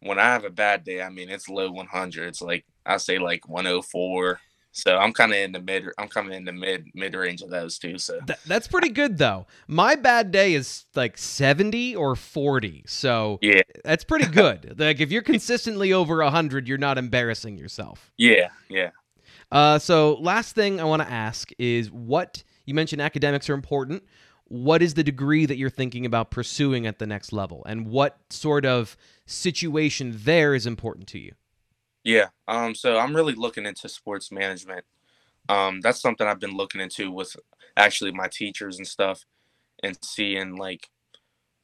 when 0.00 0.18
I 0.18 0.24
have 0.24 0.44
a 0.44 0.50
bad 0.50 0.82
day, 0.82 1.02
I 1.02 1.10
mean 1.10 1.28
it's 1.28 1.50
low 1.50 1.70
100s. 1.70 2.40
Like 2.40 2.64
I 2.86 2.96
say 2.96 3.18
like 3.18 3.46
104. 3.46 4.40
So 4.76 4.98
I'm 4.98 5.14
kind 5.14 5.32
of 5.32 5.38
in 5.38 5.52
the 5.52 5.60
mid. 5.60 5.86
I'm 5.96 6.08
coming 6.08 6.34
in 6.34 6.44
the 6.44 6.52
mid 6.52 6.88
mid 6.94 7.14
range 7.14 7.40
of 7.40 7.48
those 7.48 7.78
two. 7.78 7.96
So 7.96 8.20
Th- 8.26 8.38
that's 8.46 8.68
pretty 8.68 8.90
good 8.90 9.16
though. 9.16 9.46
My 9.66 9.94
bad 9.94 10.30
day 10.30 10.52
is 10.52 10.84
like 10.94 11.16
70 11.16 11.96
or 11.96 12.14
40. 12.14 12.84
So 12.86 13.38
yeah, 13.40 13.62
that's 13.84 14.04
pretty 14.04 14.26
good. 14.26 14.74
like 14.78 15.00
if 15.00 15.10
you're 15.10 15.22
consistently 15.22 15.94
over 15.94 16.22
100, 16.22 16.68
you're 16.68 16.76
not 16.76 16.98
embarrassing 16.98 17.56
yourself. 17.56 18.12
yeah, 18.18 18.48
yeah. 18.68 18.90
Uh, 19.50 19.78
so 19.78 20.14
last 20.20 20.54
thing 20.54 20.78
I 20.78 20.84
want 20.84 21.00
to 21.00 21.10
ask 21.10 21.50
is 21.58 21.90
what 21.90 22.44
you 22.66 22.74
mentioned 22.74 23.00
academics 23.00 23.48
are 23.48 23.54
important. 23.54 24.02
What 24.48 24.82
is 24.82 24.92
the 24.92 25.02
degree 25.04 25.46
that 25.46 25.56
you're 25.56 25.70
thinking 25.70 26.04
about 26.04 26.30
pursuing 26.30 26.86
at 26.86 26.98
the 26.98 27.06
next 27.06 27.32
level, 27.32 27.64
and 27.64 27.86
what 27.86 28.18
sort 28.30 28.66
of 28.66 28.96
situation 29.24 30.12
there 30.22 30.54
is 30.54 30.66
important 30.66 31.06
to 31.08 31.18
you? 31.18 31.32
Yeah. 32.06 32.28
Um. 32.48 32.74
So 32.76 32.98
I'm 32.98 33.16
really 33.16 33.34
looking 33.34 33.66
into 33.66 33.88
sports 33.90 34.32
management. 34.32 34.86
Um. 35.48 35.80
That's 35.82 36.00
something 36.02 36.26
I've 36.26 36.40
been 36.40 36.56
looking 36.56 36.80
into 36.80 37.12
with 37.12 37.36
actually 37.76 38.12
my 38.12 38.28
teachers 38.28 38.78
and 38.78 38.86
stuff, 38.88 39.24
and 39.82 39.98
seeing 40.04 40.56
like 40.56 40.90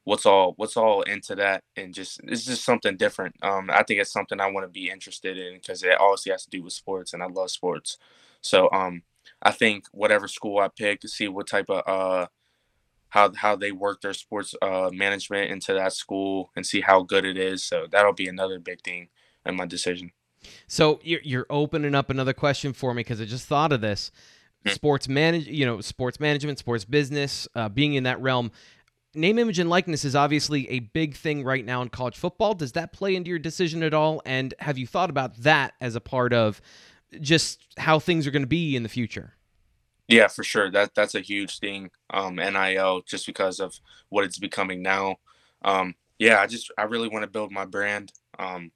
what's 0.05 0.25
all 0.25 0.53
what's 0.57 0.77
all 0.77 1.03
into 1.03 1.35
that, 1.35 1.63
and 1.77 1.93
just 1.93 2.21
it's 2.25 2.45
just 2.45 2.65
something 2.65 2.97
different. 2.97 3.35
Um. 3.43 3.69
I 3.71 3.83
think 3.83 4.01
it's 4.01 4.13
something 4.13 4.39
I 4.41 4.51
want 4.51 4.65
to 4.65 4.69
be 4.71 4.89
interested 4.91 5.37
in 5.37 5.55
because 5.55 5.83
it 5.83 5.99
obviously 5.99 6.31
has 6.33 6.45
to 6.45 6.51
do 6.51 6.63
with 6.63 6.73
sports, 6.73 7.13
and 7.13 7.23
I 7.23 7.27
love 7.27 7.51
sports. 7.51 7.97
So 8.41 8.69
um, 8.73 9.03
I 9.43 9.51
think 9.51 9.85
whatever 9.93 10.27
school 10.29 10.59
I 10.59 10.69
pick, 10.69 11.01
to 11.01 11.09
see 11.09 11.27
what 11.29 11.47
type 11.47 11.69
of 11.69 11.83
uh 11.87 12.27
how 13.09 13.33
how 13.35 13.55
they 13.57 13.71
work 13.73 14.01
their 14.01 14.13
sports 14.13 14.55
uh 14.61 14.89
management 14.93 15.51
into 15.51 15.73
that 15.73 15.93
school 15.93 16.51
and 16.57 16.65
see 16.65 16.81
how 16.81 17.03
good 17.03 17.25
it 17.25 17.37
is. 17.37 17.63
So 17.65 17.87
that'll 17.91 18.13
be 18.13 18.27
another 18.29 18.59
big 18.59 18.81
thing 18.83 19.09
in 19.45 19.55
my 19.57 19.65
decision. 19.67 20.11
So 20.67 20.99
you're, 21.03 21.21
you're 21.23 21.45
opening 21.49 21.95
up 21.95 22.09
another 22.09 22.33
question 22.33 22.73
for 22.73 22.93
me 22.93 23.01
because 23.01 23.21
I 23.21 23.25
just 23.25 23.47
thought 23.47 23.71
of 23.71 23.81
this. 23.81 24.11
Hmm. 24.65 24.71
Sports 24.71 25.07
manage, 25.07 25.47
you 25.47 25.65
know, 25.65 25.81
sports 25.81 26.19
management, 26.19 26.59
sports 26.59 26.85
business, 26.85 27.47
uh, 27.55 27.69
being 27.69 27.93
in 27.93 28.03
that 28.03 28.21
realm. 28.21 28.51
Name, 29.15 29.37
image, 29.37 29.59
and 29.59 29.69
likeness 29.69 30.05
is 30.05 30.15
obviously 30.15 30.67
a 30.71 30.79
big 30.79 31.15
thing 31.15 31.43
right 31.43 31.63
now 31.63 31.83
in 31.83 31.89
college 31.89 32.17
football. 32.17 32.55
Does 32.55 32.71
that 32.71 32.93
play 32.93 33.15
into 33.15 33.29
your 33.29 33.37
decision 33.37 33.83
at 33.83 33.93
all? 33.93 34.23
And 34.25 34.55
have 34.59 34.77
you 34.77 34.87
thought 34.87 35.11
about 35.11 35.37
that 35.37 35.73
as 35.79 35.95
a 35.95 36.01
part 36.01 36.33
of 36.33 36.59
just 37.21 37.61
how 37.77 37.99
things 37.99 38.25
are 38.25 38.31
going 38.31 38.41
to 38.41 38.47
be 38.47 38.75
in 38.75 38.81
the 38.81 38.89
future? 38.89 39.35
Yeah, 40.07 40.27
for 40.27 40.43
sure. 40.43 40.69
That 40.71 40.95
that's 40.95 41.15
a 41.15 41.21
huge 41.21 41.59
thing. 41.59 41.91
Um, 42.09 42.35
NIL 42.35 43.01
just 43.05 43.25
because 43.25 43.59
of 43.59 43.79
what 44.09 44.25
it's 44.25 44.39
becoming 44.39 44.81
now. 44.81 45.17
Um, 45.63 45.95
yeah, 46.19 46.41
I 46.41 46.47
just 46.47 46.71
I 46.77 46.83
really 46.83 47.07
want 47.07 47.23
to 47.23 47.29
build 47.29 47.51
my 47.51 47.65
brand. 47.65 48.11
Um, 48.37 48.71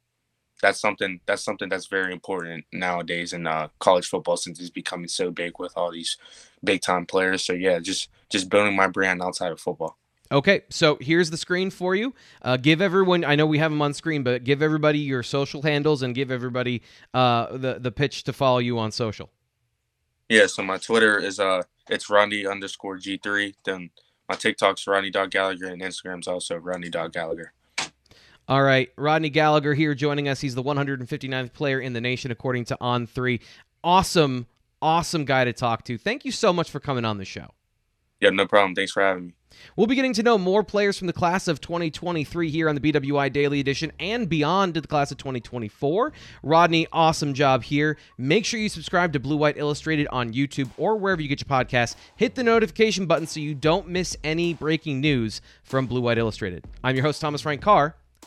that's 0.62 0.80
something 0.80 1.20
that's 1.26 1.42
something 1.42 1.68
that's 1.68 1.86
very 1.86 2.12
important 2.12 2.64
nowadays 2.72 3.32
in 3.32 3.46
uh, 3.46 3.68
college 3.78 4.08
football 4.08 4.36
since 4.36 4.60
it's 4.60 4.70
becoming 4.70 5.08
so 5.08 5.30
big 5.30 5.58
with 5.58 5.72
all 5.76 5.90
these 5.90 6.16
big 6.64 6.80
time 6.80 7.06
players. 7.06 7.44
So 7.44 7.52
yeah, 7.52 7.78
just 7.78 8.08
just 8.30 8.48
building 8.48 8.76
my 8.76 8.88
brand 8.88 9.22
outside 9.22 9.52
of 9.52 9.60
football. 9.60 9.96
Okay, 10.30 10.64
so 10.68 10.98
here's 11.00 11.30
the 11.30 11.38
screen 11.38 11.70
for 11.70 11.94
you. 11.94 12.14
Uh, 12.42 12.58
give 12.58 12.82
everyone, 12.82 13.24
I 13.24 13.34
know 13.34 13.46
we 13.46 13.56
have 13.58 13.70
them 13.70 13.80
on 13.80 13.94
screen, 13.94 14.22
but 14.22 14.44
give 14.44 14.60
everybody 14.60 14.98
your 14.98 15.22
social 15.22 15.62
handles 15.62 16.02
and 16.02 16.14
give 16.14 16.30
everybody 16.30 16.82
uh, 17.14 17.56
the, 17.56 17.78
the 17.80 17.90
pitch 17.90 18.24
to 18.24 18.34
follow 18.34 18.58
you 18.58 18.78
on 18.78 18.92
social. 18.92 19.30
Yeah, 20.28 20.46
so 20.46 20.62
my 20.62 20.76
Twitter 20.76 21.18
is 21.18 21.40
uh 21.40 21.62
it's 21.88 22.10
Ronnie 22.10 22.46
underscore 22.46 22.98
G 22.98 23.18
three. 23.22 23.54
Then 23.64 23.88
my 24.28 24.34
TikTok's 24.34 24.86
Ronnie 24.86 25.08
Dog 25.08 25.30
Gallagher 25.30 25.68
and 25.68 25.80
Instagram's 25.80 26.28
also 26.28 26.56
Ronnie 26.56 26.90
Dog 26.90 27.14
Gallagher. 27.14 27.54
All 28.48 28.62
right, 28.62 28.90
Rodney 28.96 29.28
Gallagher 29.28 29.74
here 29.74 29.94
joining 29.94 30.26
us. 30.26 30.40
He's 30.40 30.54
the 30.54 30.62
159th 30.62 31.52
player 31.52 31.80
in 31.80 31.92
the 31.92 32.00
nation 32.00 32.30
according 32.30 32.64
to 32.66 32.78
On3. 32.80 33.40
Awesome, 33.84 34.46
awesome 34.80 35.26
guy 35.26 35.44
to 35.44 35.52
talk 35.52 35.84
to. 35.84 35.98
Thank 35.98 36.24
you 36.24 36.32
so 36.32 36.50
much 36.50 36.70
for 36.70 36.80
coming 36.80 37.04
on 37.04 37.18
the 37.18 37.26
show. 37.26 37.48
Yeah, 38.20 38.30
no 38.30 38.46
problem. 38.46 38.74
Thanks 38.74 38.92
for 38.92 39.02
having 39.02 39.26
me. 39.26 39.32
We'll 39.76 39.86
be 39.86 39.94
getting 39.94 40.14
to 40.14 40.22
know 40.22 40.38
more 40.38 40.64
players 40.64 40.96
from 40.96 41.08
the 41.08 41.12
class 41.12 41.46
of 41.46 41.60
2023 41.60 42.48
here 42.48 42.70
on 42.70 42.74
the 42.74 42.80
BWI 42.80 43.30
Daily 43.30 43.60
Edition 43.60 43.92
and 44.00 44.30
beyond 44.30 44.74
to 44.74 44.80
the 44.80 44.88
class 44.88 45.10
of 45.10 45.18
2024. 45.18 46.12
Rodney, 46.42 46.86
awesome 46.90 47.34
job 47.34 47.64
here. 47.64 47.98
Make 48.16 48.46
sure 48.46 48.58
you 48.58 48.70
subscribe 48.70 49.12
to 49.12 49.20
Blue 49.20 49.36
White 49.36 49.58
Illustrated 49.58 50.08
on 50.10 50.32
YouTube 50.32 50.70
or 50.78 50.96
wherever 50.96 51.20
you 51.20 51.28
get 51.28 51.40
your 51.40 51.54
podcasts. 51.54 51.96
Hit 52.16 52.34
the 52.34 52.42
notification 52.42 53.04
button 53.04 53.26
so 53.26 53.40
you 53.40 53.54
don't 53.54 53.88
miss 53.88 54.16
any 54.24 54.54
breaking 54.54 55.02
news 55.02 55.42
from 55.62 55.86
Blue 55.86 56.00
White 56.00 56.18
Illustrated. 56.18 56.64
I'm 56.82 56.96
your 56.96 57.04
host, 57.04 57.20
Thomas 57.20 57.42
Frank 57.42 57.60
Carr. 57.60 57.94